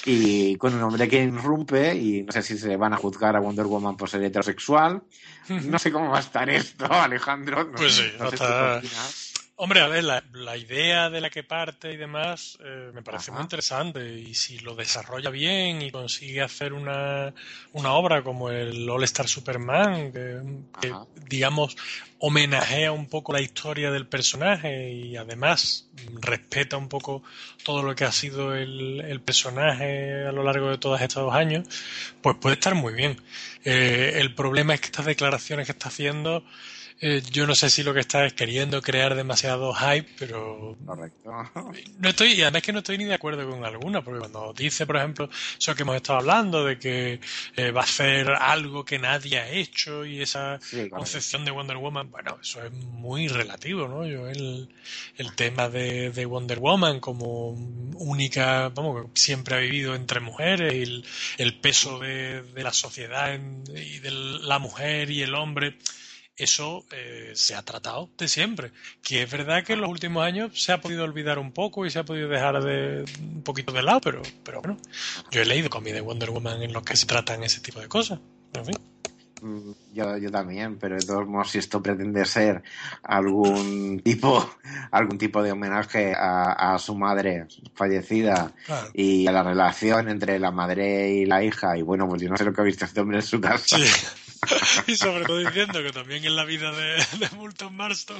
[0.06, 3.40] Y con un hombre que irrumpe, y no sé si se van a juzgar a
[3.40, 5.04] Wonder Woman por ser heterosexual.
[5.50, 7.72] No sé cómo va a estar esto, Alejandro.
[7.72, 8.04] pues sí,
[9.62, 13.42] Hombre, a ver, la, idea de la que parte y demás eh, me parece muy
[13.42, 14.18] interesante.
[14.18, 17.34] Y si lo desarrolla bien y consigue hacer una,
[17.74, 20.94] una obra como el All Star Superman, que,
[21.28, 21.76] digamos
[22.20, 25.90] homenajea un poco la historia del personaje y además
[26.22, 27.22] respeta un poco
[27.64, 31.68] todo lo que ha sido el, el personaje a lo largo de todos estos años,
[32.22, 33.22] pues puede estar muy bien.
[33.66, 36.46] Eh, el problema es que estas declaraciones que está haciendo
[37.02, 40.78] eh, yo no sé si lo que está es queriendo crear demasiado hype, pero.
[40.86, 41.32] Correcto.
[41.98, 44.86] No estoy, y además que no estoy ni de acuerdo con alguna, porque cuando dice,
[44.86, 47.22] por ejemplo, eso que hemos estado hablando, de que
[47.56, 52.12] eh, va a hacer algo que nadie ha hecho y esa concepción de Wonder Woman,
[52.12, 54.06] bueno, eso es muy relativo, ¿no?
[54.06, 54.68] Yo, el,
[55.18, 57.52] el tema de, de Wonder Woman como
[57.96, 61.06] única, vamos, siempre ha vivido entre mujeres, y el,
[61.38, 63.40] el peso de, de la sociedad
[63.74, 65.78] y de la mujer y el hombre
[66.40, 68.72] eso eh, se ha tratado de siempre.
[69.02, 71.92] Que es verdad que en los últimos años se ha podido olvidar un poco y
[71.92, 74.78] se ha podido dejar de un poquito de lado, pero, pero bueno,
[75.32, 77.88] yo he leído cómics de Wonder Woman en los que se tratan ese tipo de
[77.88, 78.20] cosas.
[78.54, 78.76] En fin.
[79.42, 82.62] Mm, yo, yo también, pero de todos modos, si esto pretende ser
[83.04, 84.50] algún tipo,
[84.92, 88.52] algún tipo de homenaje a, su madre fallecida
[88.94, 92.38] y a la relación entre la madre y la hija, y bueno, pues yo no
[92.38, 93.78] sé lo que ha visto este hombre en su casa.
[94.88, 98.20] y sobre todo diciendo que también en la vida de, de Multon Marston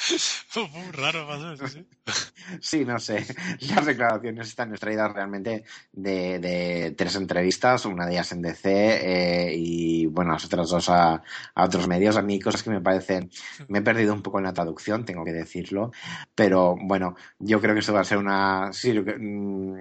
[0.92, 1.26] raro
[2.60, 2.84] ¿sí?
[2.84, 3.24] no sé.
[3.74, 10.06] Las declaraciones están extraídas realmente de, tres entrevistas, una de ellas en DC eh, y,
[10.06, 11.22] bueno, las otras dos a,
[11.54, 12.16] otros medios.
[12.16, 13.30] A mí cosas que me parecen...
[13.68, 15.92] Me he perdido un poco en la traducción, tengo que decirlo,
[16.34, 18.72] pero bueno, yo creo que esto va a ser una...
[18.72, 19.80] Sí, lo, mm,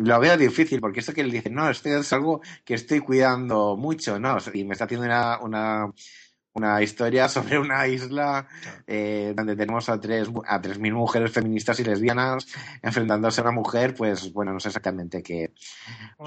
[0.00, 3.76] lo veo difícil porque esto que él dice, no, esto es algo que estoy cuidando
[3.76, 4.38] mucho, ¿no?
[4.52, 5.06] Y me está haciendo
[5.42, 5.92] una
[6.82, 8.46] historia sobre una isla
[8.86, 12.46] eh, donde tenemos a tres a tres mil mujeres feministas y lesbianas
[12.82, 15.52] enfrentándose a una mujer pues bueno no sé exactamente qué,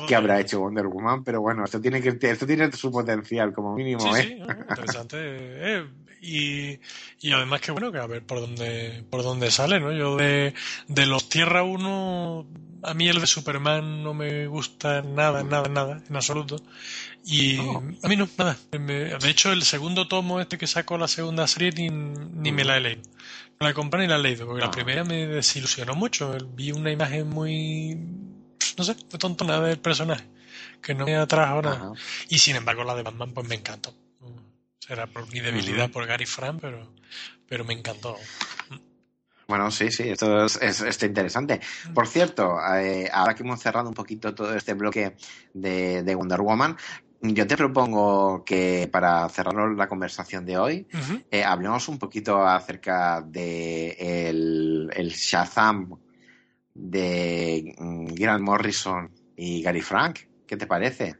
[0.07, 3.75] qué habrá hecho Wonder Woman pero bueno esto tiene que esto tiene su potencial como
[3.75, 4.39] mínimo ¿eh?
[4.69, 5.87] interesante eh,
[6.21, 6.79] y,
[7.19, 10.53] y además que bueno que a ver por dónde por dónde sale no yo de,
[10.87, 16.01] de los Tierra 1 a mí el de Superman no me gusta nada nada nada
[16.07, 16.57] en absoluto
[17.25, 18.57] y a mí no, nada.
[18.71, 22.77] de hecho, el segundo tomo este que sacó la segunda serie ni, ni me la
[22.77, 23.01] he leído.
[23.59, 24.71] No la he comprado ni la he leído, porque la ah.
[24.71, 26.35] primera me desilusionó mucho.
[26.53, 27.95] Vi una imagen muy,
[28.77, 30.25] no sé, muy tontona del personaje,
[30.81, 31.93] que no me atrajo nada.
[32.27, 33.93] Y sin embargo, la de Batman, pues me encantó.
[34.79, 36.93] Será por mi debilidad por Gary Frank, pero,
[37.47, 38.17] pero me encantó.
[39.47, 41.59] Bueno, sí, sí, esto es, es, interesante.
[41.93, 45.15] Por cierto, eh, ahora que hemos cerrado un poquito todo este bloque
[45.53, 46.77] de, de Wonder Woman,
[47.25, 50.87] yo te propongo que para cerrar la conversación de hoy,
[51.31, 53.95] eh, hablemos un poquito acerca de
[54.27, 55.95] el, Shazam
[56.73, 60.19] de mm, Grant Morrison y Gary Frank.
[60.45, 61.15] ¿Qué te parece?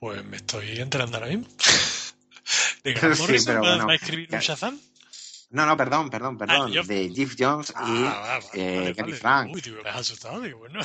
[0.00, 1.46] Pues me estoy enterando ahora mismo.
[2.82, 4.80] ¿De Grant Morrison va a escribir un Shazam?
[5.50, 6.86] No, no, perdón, perdón, ah, perdón.
[6.86, 9.52] De Jeff Jones y ah, eh, Gary Frank.
[9.52, 10.80] Uy, me has asustado, digo, bueno.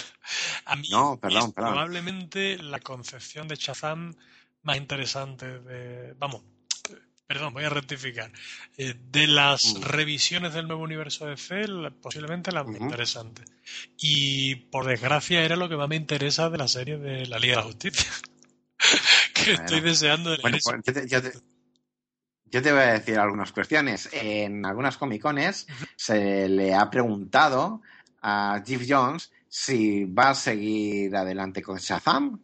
[0.66, 1.74] A mí no, perdón, perdón.
[1.74, 4.16] probablemente la concepción de Shazam
[4.64, 6.14] más interesante de.
[6.18, 6.42] Vamos,
[7.28, 8.32] perdón, voy a rectificar.
[8.78, 9.82] Eh, de las mm.
[9.84, 11.66] revisiones del nuevo universo de C,
[12.02, 13.44] posiblemente la más interesante.
[13.98, 17.58] Y por desgracia era lo que más me interesa de la serie de la Liga
[17.58, 18.12] de la Justicia.
[19.34, 21.32] que estoy deseando de bueno, pues, yo, te,
[22.62, 24.10] voy a decir algunas cuestiones.
[24.12, 27.82] En algunas comicones se le ha preguntado
[28.22, 32.42] a Jeff Jones si va a seguir adelante con Shazam.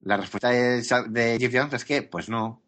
[0.00, 2.62] La respuesta de, Jeff Jones es que, pues no.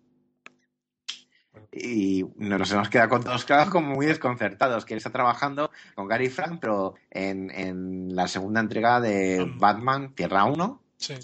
[1.73, 6.09] Y nos hemos quedado con todos claros como muy desconcertados, que él está trabajando con
[6.09, 9.59] Gary Frank, pero en, la segunda entrega de mm.
[9.59, 10.83] Batman Tierra 1.
[10.97, 11.15] Sí.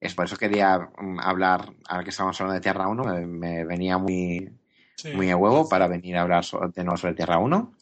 [0.00, 3.98] Es por eso quería mm, hablar, ahora que estamos hablando de Tierra 1, me venía
[3.98, 4.52] muy,
[5.14, 7.74] muy a huevo para venir a hablar de nuevo sobre Tierra 1.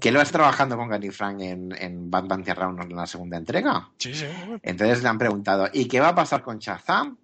[0.00, 3.36] Que lo está trabajando con Gary Frank en, en Batman Tierra 1 en la segunda
[3.36, 3.90] entrega.
[3.98, 4.26] Sí, sí.
[4.62, 7.16] Entonces le han preguntado, ¿y qué va a pasar con Shazam?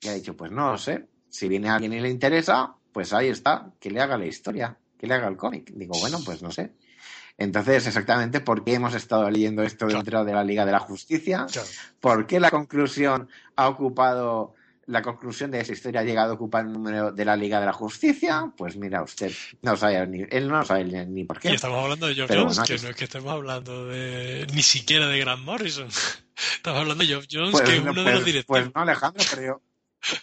[0.00, 1.06] Y ha dicho, pues no lo sé.
[1.28, 5.06] Si viene alguien y le interesa, pues ahí está, que le haga la historia, que
[5.06, 5.70] le haga el cómic.
[5.74, 6.72] Digo, bueno, pues no sé.
[7.38, 11.46] Entonces, exactamente por qué hemos estado leyendo esto dentro de la Liga de la Justicia,
[12.00, 14.54] por qué la conclusión ha ocupado
[14.86, 17.66] la conclusión de esa historia ha llegado a ocupar el número de la Liga de
[17.66, 21.50] la Justicia, pues mira usted, no sabe ni, él no sabe ni, por qué.
[21.50, 25.08] Y estamos hablando de Geoff Jones, que no es que estemos hablando de ni siquiera
[25.08, 25.88] de Grant Morrison.
[26.56, 28.64] Estamos hablando de Geoff Jones, pues que es uno de los pues, directores.
[28.64, 29.62] Pues no, Alejandro, pero yo,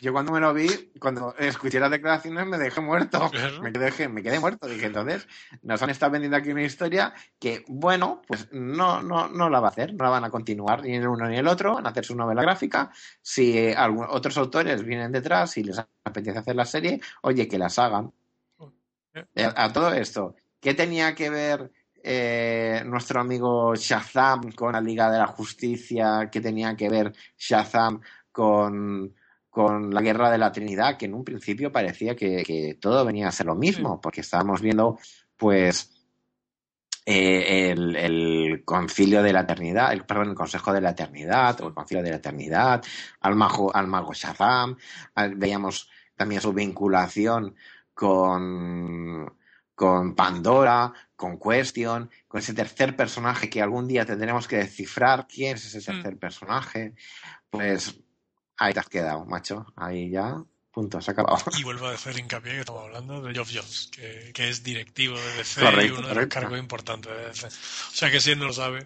[0.02, 3.32] yo cuando me lo vi, cuando escuché las declaraciones, me dejé muerto.
[3.62, 4.68] Me, quedé, me quedé muerto.
[4.68, 5.28] Dije, entonces,
[5.62, 9.68] nos han estado vendiendo aquí una historia que, bueno, pues no, no, no la va
[9.68, 9.94] a hacer.
[9.94, 11.76] No la van a continuar ni el uno ni el otro.
[11.76, 12.92] Van a hacer su novela gráfica.
[13.22, 13.76] Si eh,
[14.10, 18.12] otros autores vienen detrás y les apetece hacer la serie, oye, que las hagan.
[19.14, 21.72] Eh, a, todo esto, ¿qué tenía que ver
[22.04, 26.30] eh, nuestro amigo Shazam con la Liga de la Justicia?
[26.32, 28.02] ¿Qué tenía que ver Shazam
[28.32, 29.16] con
[29.50, 33.32] con la guerra de la Trinidad, que en un principio parecía que, todo venía a
[33.32, 35.00] ser lo mismo, porque estábamos viendo,
[35.36, 35.91] pues,
[37.06, 41.74] eh, el, concilio de la eternidad, el, perdón, el consejo de la eternidad, o el
[41.74, 42.84] concilio de la eternidad,
[43.22, 44.78] al mago, al mago Shazam,
[45.36, 47.56] veíamos también su vinculación
[47.93, 49.34] con,
[49.74, 55.56] con Pandora, con Question, con ese tercer personaje que algún día tendremos que descifrar quién
[55.56, 56.20] es ese tercer mm.
[56.20, 56.93] personaje,
[57.50, 58.00] pues
[58.60, 59.66] ahí te has quedado, macho.
[59.76, 61.39] Ahí ya, punto, se ha acabado.
[61.57, 65.34] Y vuelvo a hacer hincapié que estamos hablando de Geoff Jones, que, es directivo de
[65.38, 67.47] DC y uno de los cargos importantes de DC.
[67.47, 68.86] O sea que si él no lo sabe.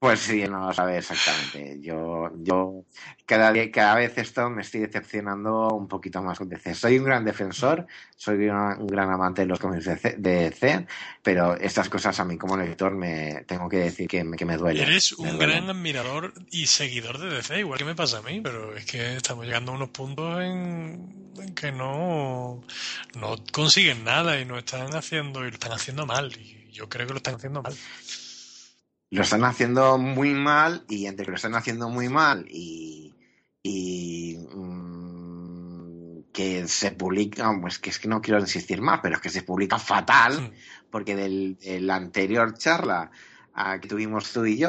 [0.00, 1.78] Pues sí, no lo sabe exactamente.
[1.82, 2.86] Yo, yo
[3.26, 6.74] cada, día, cada vez esto me estoy decepcionando un poquito más con DC.
[6.74, 7.86] Soy un gran defensor,
[8.16, 10.86] soy un gran amante de los cómics de DC,
[11.22, 14.56] pero estas cosas a mí como lector me tengo que decir que me, que me
[14.56, 14.80] duele.
[14.80, 18.74] Eres un gran admirador y seguidor de DC, igual que me pasa a mí, pero
[18.74, 22.62] es que estamos llegando a unos puntos en, en que no,
[23.16, 26.32] no consiguen nada y no están haciendo, y lo están haciendo mal.
[26.40, 27.76] Y yo creo que lo están haciendo mal
[29.10, 33.14] lo están haciendo muy mal y entre que lo están haciendo muy mal y,
[33.62, 39.20] y mm, que se publica, pues que es que no quiero insistir más, pero es
[39.20, 40.52] que se publica fatal,
[40.90, 43.10] porque del, la anterior charla
[43.80, 44.68] que tuvimos tú y yo,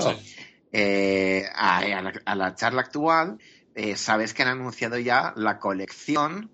[0.72, 3.38] eh, a, la, charla actual,
[3.76, 6.52] eh, sabes que han anunciado ya la colección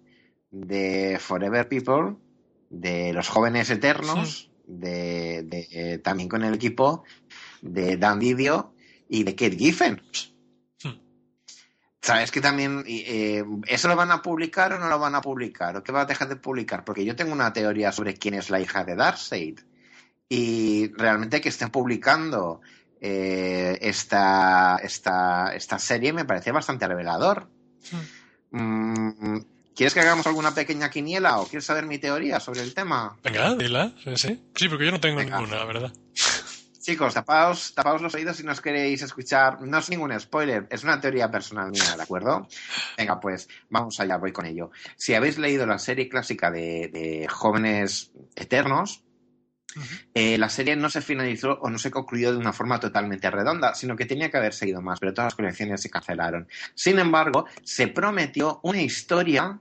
[0.52, 2.18] de Forever People,
[2.70, 7.06] de los jóvenes eternos, de, eh, también con el equipo
[7.62, 8.74] de Dan Didio
[9.10, 10.02] y de Kate Giffen.
[10.84, 11.00] Hmm.
[12.02, 15.78] ¿Sabes que también eh, eso lo van a publicar o no lo van a publicar?
[15.78, 16.84] ¿O qué va a dejar de publicar?
[16.84, 19.60] Porque yo tengo una teoría sobre quién es la hija de Darkseid.
[20.30, 22.62] Y realmente que estén publicando
[23.00, 27.50] eh, esta, esta, esta, serie me parece bastante revelador.
[27.92, 28.18] Hmm.
[28.60, 29.40] Mm,
[29.78, 33.16] ¿Quieres que hagamos alguna pequeña quiniela o quieres saber mi teoría sobre el tema?
[33.24, 34.68] Venga, dila, sí, sí.
[34.68, 35.94] porque yo no tengo ninguna, la verdad.
[36.88, 39.62] Chicos, tapaos, tapaos los oídos si nos queréis escuchar.
[39.62, 42.48] No es ningún spoiler, es una teoría personal mía, ¿de acuerdo?
[42.98, 44.72] Venga, pues vamos allá, voy con ello.
[44.96, 49.04] Si habéis leído la serie clásica de, Jóvenes Eternos,
[50.14, 53.76] eh, la serie no se finalizó o no se concluyó de una forma totalmente redonda,
[53.76, 56.48] sino que tenía que haber seguido más, pero todas las colecciones se cancelaron.
[56.74, 59.60] Sin embargo, se prometió una historia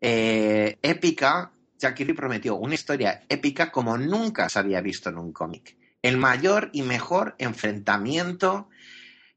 [0.00, 1.52] eh, épica.
[1.76, 6.18] Jack Kirby prometió una historia épica como nunca se había visto en un cómic el
[6.18, 8.68] mayor y mejor enfrentamiento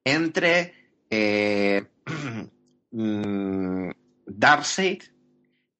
[0.04, 0.76] entre
[1.10, 1.88] eh,
[2.92, 3.90] mm,
[4.28, 5.02] Darkseid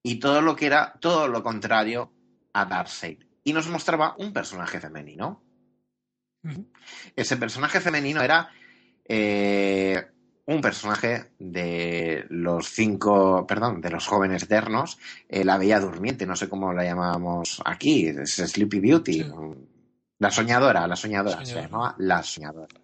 [0.02, 2.12] y todo lo que era todo lo contrario
[2.54, 3.20] a Darkseid.
[3.44, 5.44] Y nos mostraba un personaje femenino.
[7.16, 8.50] Ese personaje femenino era
[9.08, 10.08] eh,
[10.46, 16.36] un personaje de los cinco, perdón, de los jóvenes eternos, eh, la Bella Durmiente, no
[16.36, 19.26] sé cómo la llamábamos aquí, es Sleepy Beauty.
[20.20, 22.76] La soñadora, la soñadora, se llamaba La soñadora.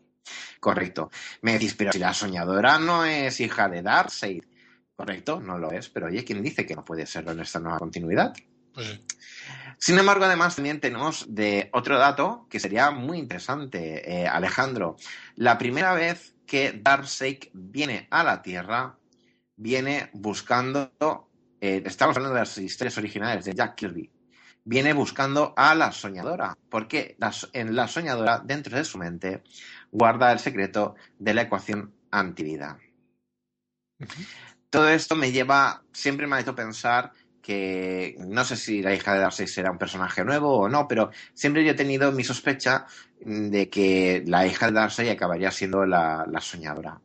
[0.59, 1.11] Correcto.
[1.41, 4.43] Me decís, pero si la soñadora no es hija de Darkseid.
[4.95, 7.77] Correcto, no lo es, pero oye, ¿quién dice que no puede serlo en esta nueva
[7.77, 8.33] continuidad?
[8.73, 9.01] Pues
[9.77, 14.95] Sin embargo, además también tenemos de otro dato que sería muy interesante, eh, Alejandro.
[15.35, 18.97] La primera vez que Darkseid viene a la Tierra,
[19.57, 20.91] viene buscando,
[21.59, 24.11] eh, estamos hablando de las historias originales de Jack Kirby,
[24.65, 27.15] viene buscando a la soñadora, porque
[27.53, 29.43] en la soñadora, dentro de su mente,
[29.91, 32.79] guarda el secreto de la ecuación antivida.
[34.69, 39.13] Todo esto me lleva, siempre me ha hecho pensar que no sé si la hija
[39.13, 42.87] de Darcy será un personaje nuevo o no, pero siempre yo he tenido mi sospecha
[43.19, 46.99] de que la hija de Darcy acabaría siendo la, la soñadora.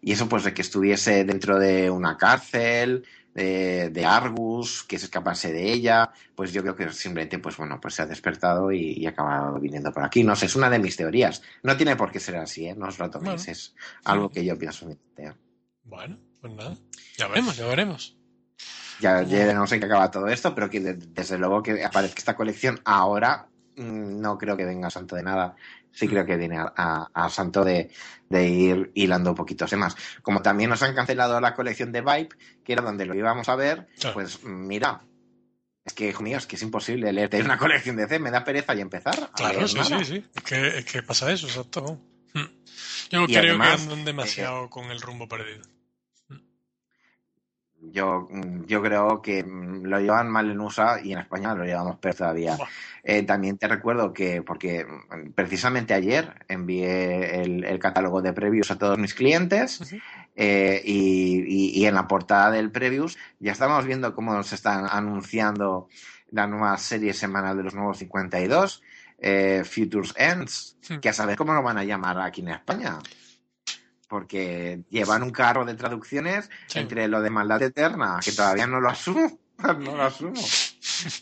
[0.00, 5.52] Y eso pues de que estuviese dentro de una cárcel, de, Argus, que se escapase
[5.52, 9.10] de ella, pues yo creo que simplemente, pues bueno, pues se ha despertado y, ha
[9.10, 10.22] acabado viniendo por aquí.
[10.22, 11.42] No sé, es una de mis teorías.
[11.62, 12.74] No tiene por qué ser así, ¿eh?
[12.74, 15.34] No os lo toméis, es algo que yo pienso en
[15.82, 16.76] Bueno, pues nada,
[17.16, 18.16] ya veremos, ya veremos.
[19.00, 19.22] Ya,
[19.54, 22.80] no sé en qué acaba todo esto, pero que desde luego que aparezca esta colección
[22.84, 25.56] ahora, no creo que venga santo de nada
[25.94, 27.90] sí creo que viene a, santo de,
[28.30, 29.96] ir hilando poquitos más.
[30.22, 32.28] Como también nos han cancelado la colección de Vibe,
[32.64, 35.02] que era donde lo íbamos a ver, pues mira,
[35.84, 38.44] es que, hijo mío, es que es imposible leerte una colección de C, me da
[38.44, 39.30] pereza y empezar.
[39.34, 40.24] claro, sí, sí, sí.
[40.34, 42.00] Es que, pasa eso, exacto.
[42.34, 42.46] Hmm.
[43.10, 45.62] Yo creo que andan demasiado con el rumbo perdido.
[47.92, 48.28] Yo,
[48.66, 52.56] yo creo que lo llevan mal en USA y en España lo llevamos peor todavía.
[53.02, 54.86] Eh, también te recuerdo que, porque
[55.34, 59.80] precisamente ayer envié el, catálogo de previews a todos mis clientes,
[60.36, 65.88] Eh, y, en la portada del Previous ya estamos viendo cómo se están anunciando
[66.30, 68.82] la nueva serie semanal de los nuevos 52,
[69.18, 72.98] eh, Futures Ends, que a saber cómo lo van a llamar aquí en España.
[74.14, 78.88] Porque llevan un carro de traducciones entre lo de Maldad Eterna, que todavía no lo
[78.88, 80.40] asumo, no lo asumo.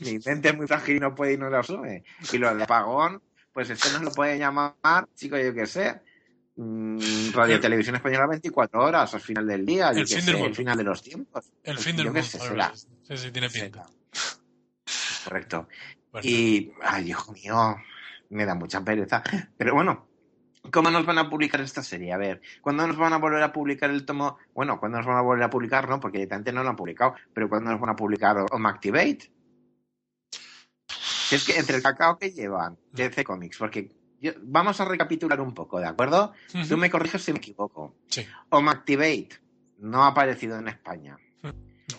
[0.01, 2.05] Mi mente es muy frágil y no puede y no lo asume.
[2.31, 4.75] Y lo de apagón, pues esto no lo puede llamar,
[5.15, 6.03] chico, yo qué sé
[6.57, 6.99] Mm,
[7.35, 11.03] Radio Televisión Española 24 horas al final del día, el, fin del final de los
[11.03, 11.51] tiempos.
[11.63, 12.23] El, fin del mundo.
[12.23, 13.87] Sí, sí, tiene pinta.
[15.25, 15.69] Correcto.
[16.23, 17.77] Y, ay, hijo mío,
[18.31, 19.23] me da mucha pereza.
[19.57, 20.09] Pero bueno,
[20.71, 22.13] ¿cómo nos van a publicar esta serie?
[22.13, 24.39] A ver, ¿cuándo nos van a volver a publicar el tomo?
[24.55, 25.89] Bueno, ¿cuándo nos van a volver a publicar?
[25.89, 29.31] No, porque directamente no lo han publicado, pero ¿cuándo nos van a publicar Home Activate?
[31.31, 33.91] Es que entre el cacao que llevan, DC Comics, porque
[34.43, 36.33] vamos a recapitular un poco, ¿de acuerdo?
[36.69, 37.97] Tú me corriges si me equivoco.
[38.09, 38.27] Sí.
[38.51, 39.41] Activate
[39.79, 41.19] no ha aparecido en España.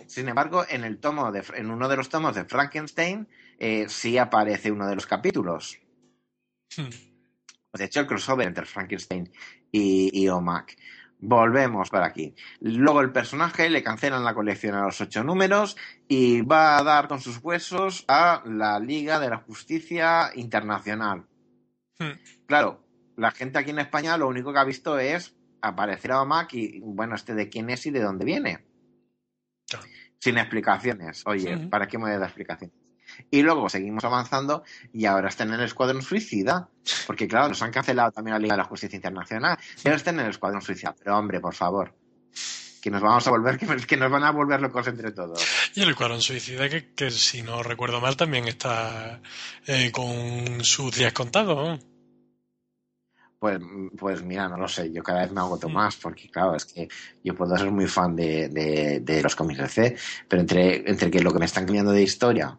[0.07, 3.27] Sin embargo, en el tomo de, en uno de los tomos de Frankenstein
[3.57, 5.80] eh, sí aparece uno de los capítulos.
[7.73, 9.31] De hecho, el crossover entre Frankenstein
[9.71, 10.77] y, y OMAC.
[11.19, 12.35] Volvemos para aquí.
[12.59, 15.77] Luego el personaje le cancelan la colección a los ocho números
[16.07, 21.25] y va a dar con sus huesos a la Liga de la Justicia Internacional.
[21.97, 22.19] Hmm.
[22.45, 22.85] Claro,
[23.15, 26.81] la gente aquí en España lo único que ha visto es aparecer a Mac y,
[26.81, 28.65] bueno, este de quién es y de dónde viene.
[30.19, 31.23] Sin explicaciones.
[31.25, 32.82] Oye, ¿para qué me voy a dar explicaciones?
[33.31, 34.64] Y luego seguimos avanzando
[34.94, 36.69] y ahora está en el Escuadrón Suicida.
[37.07, 39.57] Porque, claro, nos han cancelado también la Liga de la Justicia Internacional.
[39.84, 40.95] Y ahora está en el Escuadrón Suicida.
[40.98, 41.94] Pero, hombre, por favor.
[42.81, 45.45] Que nos vamos a volver, que, nos van a volver locos entre todos.
[45.73, 49.22] Y el Escuadrón Suicida, que, si no recuerdo mal, también está
[49.65, 51.80] eh, con sus días contados.
[53.44, 53.60] Pues,
[53.98, 55.73] pues mira, no lo sé, yo cada vez me agoto mm.
[55.73, 56.88] más, porque claro, es que
[57.26, 58.48] yo puedo ser muy fan de,
[59.02, 59.98] de, los cómics de C,
[60.30, 62.57] pero entre, entre que lo que me están cambiando de historia.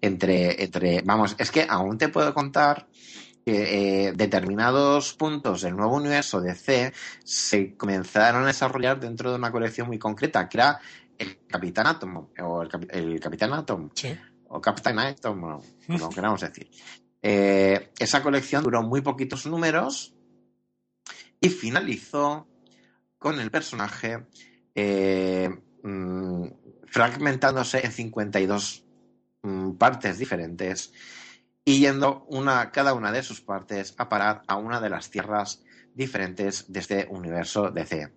[0.00, 2.88] Entre, entre, vamos, es que aún te puedo contar
[3.44, 6.92] que eh, determinados puntos del nuevo universo de C
[7.24, 10.80] se comenzaron a desarrollar dentro de una colección muy concreta, que era
[11.16, 13.90] el Capitán Atom, o el, Capitán Atom,
[14.48, 16.70] o Capitán Atom, como queramos decir.
[17.22, 20.14] Eh, esa colección duró muy poquitos números
[21.40, 22.46] y finalizó
[23.18, 24.26] con el personaje
[24.74, 25.50] eh,
[25.82, 26.44] mm,
[26.86, 28.87] fragmentándose en 52 mm,
[29.78, 30.92] partes diferentes
[31.64, 35.62] y yendo una, cada una de sus partes a parar a una de las tierras
[35.94, 38.12] diferentes de este universo DC.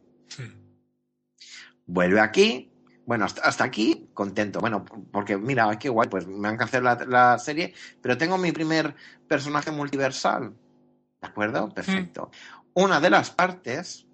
[1.85, 2.71] Vuelve aquí
[3.05, 4.61] bueno, hasta, aquí contento.
[4.61, 8.95] Bueno, porque mira, qué guay, pues me han cancelado la, serie, pero tengo mi primer
[9.27, 10.55] personaje multiversal.
[11.21, 11.69] ¿De acuerdo?
[11.73, 12.31] Perfecto.
[12.73, 14.07] Una de las partes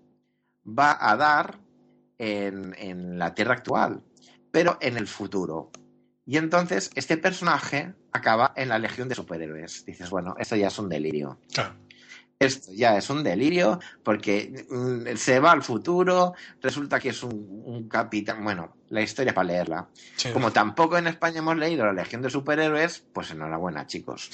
[0.67, 1.59] va a dar
[2.17, 4.01] en, en la Tierra actual,
[4.51, 5.71] pero en el futuro.
[6.27, 9.85] Y entonces este personaje acaba en la Legión de Superhéroes.
[9.85, 11.39] Dices, bueno, esto ya es un delirio.
[12.37, 17.87] Esto ya es un delirio porque mm, se va al futuro, resulta que es un,
[17.89, 19.87] capitán, bueno, la historia para leerla.
[20.33, 24.29] Como tampoco en España hemos leído la Legión de Superhéroes, pues enhorabuena chicos.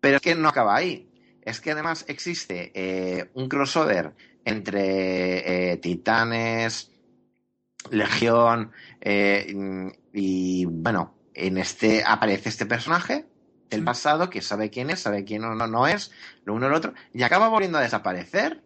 [0.00, 1.08] Pero es que no acaba ahí.
[1.40, 4.12] Es que además existe eh, un crossover
[4.44, 6.90] entre eh, Titanes,
[7.90, 9.54] Legión eh,
[10.18, 13.26] y bueno, en este aparece este personaje
[13.68, 16.10] el pasado que sabe quién es, sabe quién no, no, es,
[16.46, 18.62] lo uno o lo otro, y acaba volviendo a desaparecer.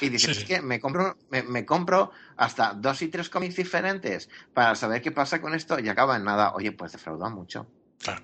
[0.00, 4.74] Y dices, es que me compro, me, compro hasta dos y tres cómics diferentes para
[4.76, 6.54] saber qué pasa con esto y acaba en nada.
[6.54, 7.66] Oye, pues defrauda mucho.
[7.98, 8.22] Claro.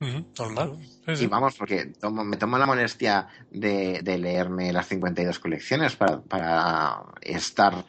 [0.00, 0.78] normal.
[1.06, 7.04] y vamos, porque me tomo la molestia de, de, leerme las 52 colecciones para, para
[7.22, 7.86] estar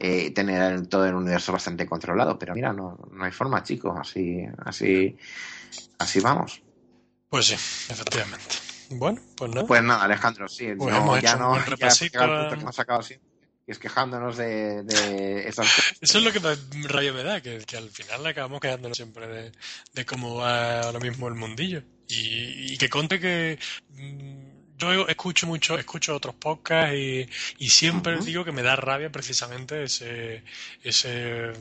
[0.00, 2.38] eh, tener todo el universo bastante controlado.
[2.38, 3.96] Pero mira, no, no hay forma, chicos.
[3.98, 5.16] Así, así,
[5.98, 6.62] así vamos.
[7.28, 8.56] Pues sí, efectivamente.
[8.90, 9.66] Bueno, pues nada.
[9.66, 10.68] Pues nada, Alejandro, sí.
[10.76, 13.18] Pues no, ya no, ya el que hemos sacado así
[13.68, 15.98] y es quejándonos de, de esas cosas.
[16.00, 16.40] Eso es lo que
[16.88, 19.52] rayo me da, que, que al final acabamos quedándonos siempre de,
[19.92, 21.82] de, cómo va ahora mismo el mundillo.
[22.08, 23.58] Y, y que conte que
[24.78, 27.28] yo escucho mucho, escucho otros podcasts y,
[27.58, 30.42] y siempre digo que me da rabia precisamente ese,
[30.82, 31.52] ese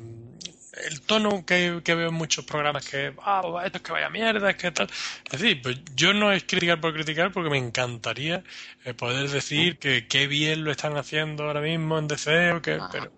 [0.86, 4.50] el tono que, que, veo en muchos programas que ah, esto es que vaya mierda,
[4.52, 4.88] es que tal.
[5.26, 8.44] Es decir, pues yo no es criticar por criticar porque me encantaría
[8.86, 12.80] eh, poder decir que qué bien lo están haciendo ahora mismo en DC o que,
[12.92, 13.12] pero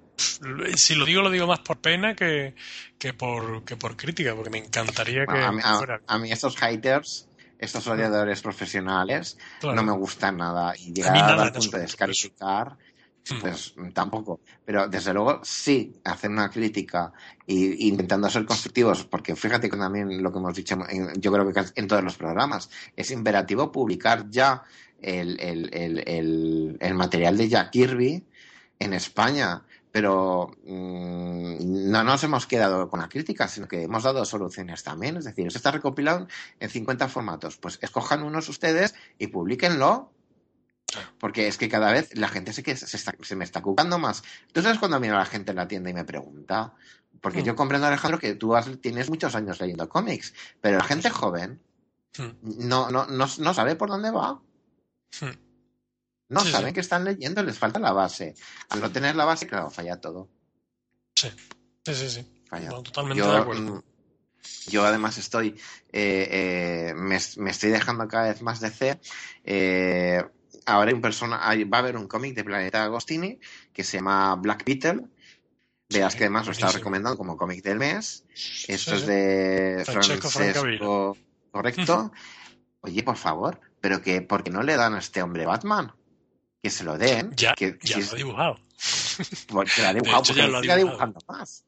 [0.75, 2.53] si lo digo lo digo más por pena que,
[2.97, 5.61] que por que por crítica porque me encantaría que a mí,
[6.07, 7.28] a mí estos haters
[7.59, 12.77] estos odiadores profesionales no me gustan nada y llegar al punto de descalificar
[13.29, 13.41] Hmm.
[13.41, 14.41] Pues tampoco.
[14.65, 17.11] Pero desde luego sí hacer una crítica
[17.45, 20.77] e intentando ser constructivos, porque fíjate que también lo que hemos dicho,
[21.17, 24.63] yo creo que en todos los programas, es imperativo publicar ya
[25.01, 28.25] el, el, material de Jack Kirby
[28.79, 29.63] en España.
[29.91, 35.17] Pero mm, no nos hemos quedado con la crítica, sino que hemos dado soluciones también.
[35.17, 36.27] Es decir, se está recopilado
[36.59, 37.57] en 50 formatos.
[37.57, 40.11] Pues escojan unos ustedes y publiquenlo
[41.19, 44.23] porque es que cada vez la gente se, que se, me está ocupando más.
[44.51, 46.73] ¿Tú sabes cuando miro a la gente en la tienda y me pregunta?
[47.21, 47.57] Porque yo hmm.
[47.57, 51.61] comprendo, Alejandro, que tú tienes muchos años leyendo cómics, pero la gente joven
[52.17, 52.67] hmm.
[52.67, 54.41] no, no, no, sabe por dónde va.
[55.19, 55.48] Hmm.
[56.29, 58.35] No saben que están leyendo, les falta la base.
[58.69, 60.29] Al no tener la base, claro, falla todo.
[61.15, 61.29] Sí,
[61.85, 62.09] sí, sí.
[62.09, 62.43] sí.
[62.47, 62.69] Falla.
[62.69, 63.75] totalmente de acuerdo.
[63.75, 63.81] Mm,
[64.67, 65.49] yo además estoy,
[65.91, 68.99] eh, eh, me, estoy dejando cada vez más de C.
[69.43, 70.23] Eh,
[70.65, 73.39] ahora un persona, va a haber un cómic de Planeta Agostini
[73.73, 75.05] que se llama Black Beetle.
[75.89, 78.23] Veas que además lo está recomendando como cómic del mes.
[78.67, 81.17] Esto es de Francesco,
[81.51, 82.11] correcto.
[82.81, 85.93] Oye, por favor, pero que porque no le dan a este hombre Batman?
[86.61, 87.31] Que se lo den.
[87.35, 88.59] Ya, que, ya lo ha dibujado.
[89.47, 91.63] Porque lo ha dibujado, porque lo siga dibujando más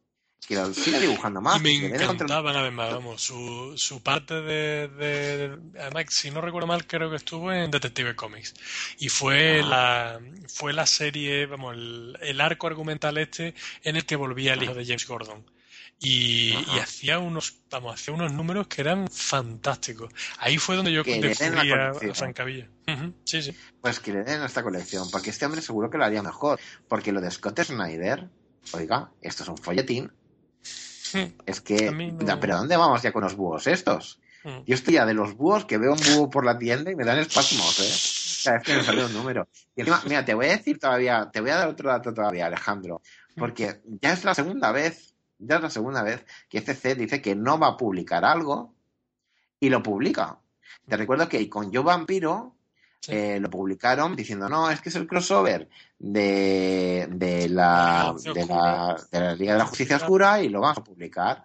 [0.47, 1.59] que lo siga dibujando más.
[1.59, 6.85] Y me encantaban además, vamos, su, su parte de, de, Además, si no recuerdo mal,
[6.85, 8.53] creo que estuvo en Detective Comics.
[8.97, 9.65] Y fue, ah.
[9.65, 13.53] la, fue la serie, vamos, el, arco argumental este
[13.83, 15.45] en el que volvía el hijo de James Gordon.
[16.03, 21.71] Y, hacía unos vamos hacía unos números que eran fantásticos ahí fue donde yo descubrí
[21.71, 22.67] a, Frank Cavilla
[23.23, 26.23] sí sí pues que le den esta colección porque este hombre seguro que lo haría
[26.23, 28.29] mejor porque lo de Scott Snyder
[28.73, 30.11] oiga esto es un folletín
[31.45, 34.19] es que, ¿pero dónde vamos ya con los búhos estos?
[34.43, 34.63] Mm.
[34.65, 37.05] Yo estoy ya de los búhos que veo un búho por la tienda y me
[37.05, 38.41] dan espasmos, ¿eh?
[38.43, 39.47] Cada vez que me sale un número.
[39.75, 42.47] Y encima, mira, te voy a decir todavía, te voy a dar otro dato todavía,
[42.47, 43.01] Alejandro,
[43.35, 45.10] porque ya es la segunda vez,
[45.41, 48.73] ya es la segunda vez que CC dice que no va a publicar algo
[49.59, 50.39] y lo publica.
[50.87, 52.55] Te recuerdo que con Yo Vampiro
[53.07, 58.97] eh, lo publicaron diciendo, no, es que es el crossover de, de, la, de, la,
[59.11, 61.43] de la Liga de la Justicia Oscura y lo vamos a publicar.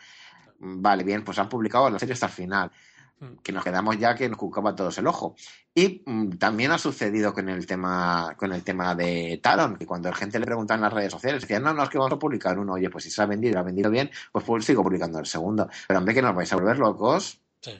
[0.58, 2.95] Vale, bien, pues han publicado la serie hasta el final mm.
[3.42, 5.36] Que nos quedamos ya que nos juzgaba todos el ojo.
[5.74, 10.10] Y mm, también ha sucedido con el tema con el tema de Taron, que cuando
[10.10, 12.18] la gente le preguntaba en las redes sociales, decían, no, no, es que vamos a
[12.18, 14.82] publicar uno, oye, pues si se ha vendido lo ha vendido bien, pues, pues sigo
[14.82, 15.68] publicando el segundo.
[15.86, 17.40] Pero hombre, que nos vais a volver locos.
[17.60, 17.72] Sí.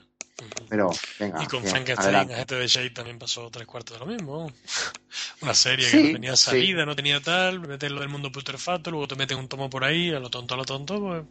[0.69, 1.43] Pero, venga.
[1.43, 4.53] Y con Frankenstein, gente de Shade también pasó tres cuartos de lo mismo.
[5.43, 9.09] Una serie que no tenía salida, no tenía tal, metes lo del mundo putrefacto, luego
[9.09, 11.25] te meten un tomo por ahí, a lo tonto, a lo tonto, pues.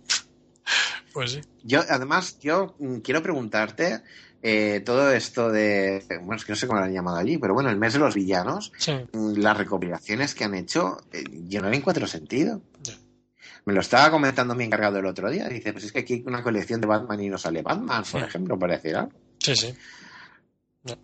[1.13, 1.41] Pues sí.
[1.63, 4.01] Yo, además, yo mm, quiero preguntarte
[4.41, 6.03] eh, todo esto de.
[6.21, 7.99] Bueno, es que no sé cómo lo han llamado allí, pero bueno, el mes de
[7.99, 12.61] los villanos, mm, las recopilaciones que han hecho, eh, yo no le encuentro sentido.
[13.65, 15.47] Me lo estaba comentando mi encargado el otro día.
[15.47, 18.21] Dice, pues es que aquí hay una colección de Batman y no sale Batman, por
[18.21, 19.13] ejemplo, para decir algo.
[19.39, 19.73] Sí, sí.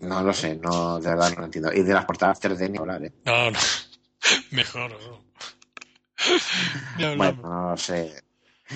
[0.01, 1.73] No, lo sé, no, de verdad no lo entiendo.
[1.73, 3.13] Y de las portadas 3D ni hablar, ¿eh?
[3.25, 3.59] No, no.
[4.51, 4.91] Mejor,
[6.99, 7.17] ¿no?
[7.17, 8.13] bueno, no lo sé.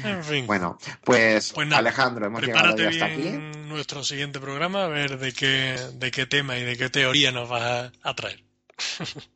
[0.03, 0.47] En fin.
[0.47, 3.29] Bueno, pues, pues Alejandro, hemos llegado ya hasta aquí.
[3.67, 7.51] nuestro siguiente programa a ver de qué, de qué tema y de qué teoría nos
[7.51, 8.43] va a traer.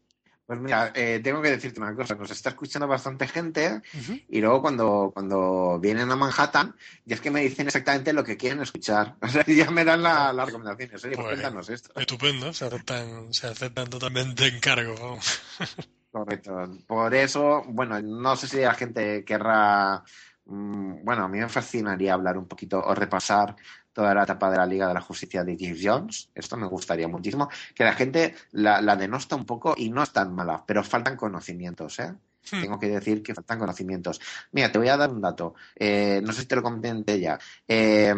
[0.49, 3.83] Pues mira, eh, tengo que decirte una cosa, nos está escuchando bastante gente
[4.27, 6.75] y luego cuando, cuando vienen a Manhattan,
[7.05, 9.15] y es que me dicen exactamente lo que quieren escuchar.
[9.21, 11.05] O sea, ya me dan las la recomendaciones.
[11.05, 11.91] Oye, pues cuéntanos esto.
[11.99, 14.59] Estupendo, se aceptan, se aceptan totalmente.
[16.11, 16.77] Correcto.
[16.87, 20.03] Por eso, bueno, no sé si la gente querrá
[20.49, 23.55] bueno, a mí me fascinaría hablar un poquito o repasar
[23.93, 26.29] toda la etapa de la Liga de la Justicia de James Jones.
[26.33, 27.49] Esto me gustaría muchísimo.
[27.75, 31.99] Que la gente la, denosta un poco y no es tan mala, pero faltan conocimientos,
[31.99, 32.13] ¿eh?
[32.51, 32.61] Hmm.
[32.61, 34.19] Tengo que decir que faltan conocimientos.
[34.53, 35.53] Mira, te voy a dar un dato.
[35.75, 37.37] Eh, no sé si te lo comenté ya.
[37.67, 38.13] Eh,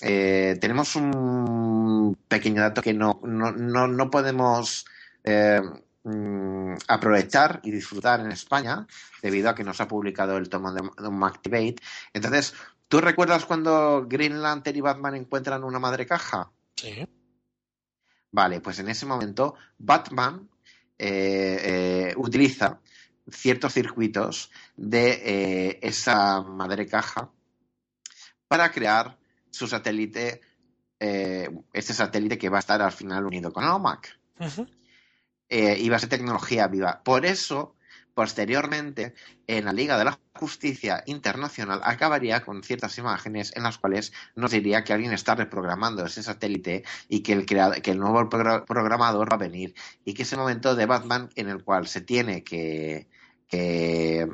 [0.00, 4.86] eh, tenemos un pequeño dato que no, no, no, podemos
[6.06, 8.86] mm, aprovechar y disfrutar en España
[9.22, 11.76] debido a que nos ha publicado el tomo de, de Activate.
[12.12, 12.54] Entonces,
[12.88, 16.52] ¿Tú recuerdas cuando Green Lantern y Batman encuentran una madre caja?
[16.76, 17.06] Sí.
[18.30, 20.48] Vale, pues en ese momento Batman
[20.98, 21.58] eh,
[22.10, 22.80] eh, utiliza
[23.28, 27.30] ciertos circuitos de eh, esa madre caja
[28.46, 29.18] para crear
[29.50, 30.40] su satélite,
[31.00, 34.16] este satélite que va a estar al final unido con OMAC.
[35.48, 37.02] Y va a ser tecnología viva.
[37.04, 37.76] Por eso
[38.16, 39.12] Posteriormente,
[39.46, 44.52] en la Liga de la Justicia Internacional acabaría con ciertas imágenes en las cuales nos
[44.52, 49.36] diría que alguien está reprogramando ese satélite y que el, que el nuevo programador va
[49.36, 49.74] a venir
[50.06, 53.06] y que es el momento de Batman en el cual se tiene que,
[53.52, 54.26] eh,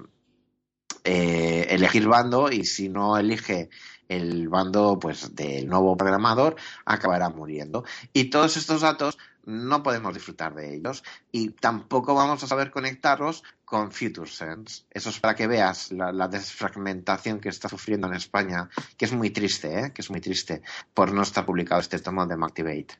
[1.03, 3.69] elegir bando y si no elige
[4.17, 10.55] el bando pues del nuevo programador acabará muriendo y todos estos datos no podemos disfrutar
[10.55, 11.03] de ellos
[11.33, 14.85] y tampoco vamos a saber conectarlos con FutureSense.
[14.91, 19.31] Eso es para que veas la, desfragmentación que está sufriendo en España, que es muy
[19.31, 19.93] triste, ¿eh?
[19.93, 20.63] que es muy triste
[20.95, 22.99] por no estar publicado este tomo de Mactivate.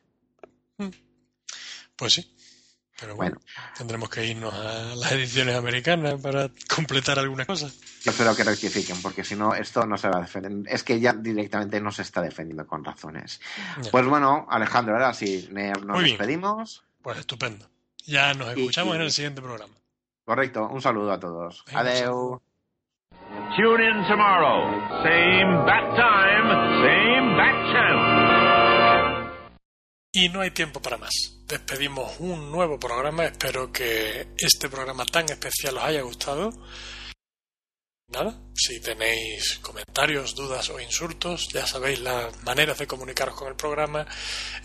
[0.77, 0.89] Hmm.
[1.95, 2.35] Pues sí.
[2.99, 3.37] Pero bueno,
[3.77, 7.73] tendremos que irnos a las ediciones americanas para completar algunas cosas.
[8.03, 10.51] Yo espero que rectifiquen, porque si no, esto no se va a defender.
[10.67, 13.41] Es que ya directamente no se está defendiendo con razones.
[13.91, 16.83] Pues bueno, Alejandro, ahora sí, nos despedimos.
[17.01, 17.67] Pues estupendo.
[18.05, 19.73] Ya nos escuchamos en el siguiente programa.
[20.25, 21.65] Correcto, un saludo a todos.
[21.73, 22.39] Adiós.
[23.55, 24.65] Tune in tomorrow.
[25.03, 26.49] Same bat time,
[26.81, 28.12] same bat channel.
[30.13, 33.25] Y no hay tiempo para más despedimos un nuevo programa.
[33.25, 36.49] Espero que este programa tan especial os haya gustado.
[38.07, 43.55] Nada, si tenéis comentarios, dudas o insultos, ya sabéis las maneras de comunicaros con el
[43.55, 44.05] programa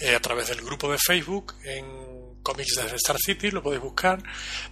[0.00, 4.22] eh, a través del grupo de Facebook en Comics de Star City, lo podéis buscar.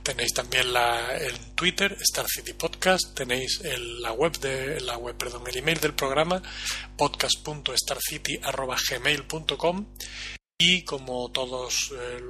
[0.02, 3.14] Tenéis también la, el Twitter, Star City Podcast.
[3.14, 3.62] Tenéis
[4.00, 6.42] la web de la web, perdón, el email del programa
[6.96, 9.86] podcast.starcity@gmail.com
[10.58, 12.20] y como todas eh,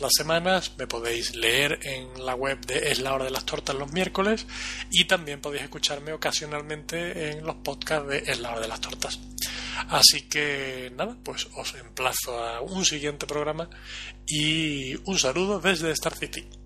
[0.00, 3.76] las semanas me podéis leer en la web de Es la hora de las tortas
[3.76, 4.46] los miércoles
[4.90, 9.20] y también podéis escucharme ocasionalmente en los podcasts de Es la hora de las tortas.
[9.88, 13.70] Así que nada, pues os emplazo a un siguiente programa
[14.26, 16.59] y un saludo desde Star City.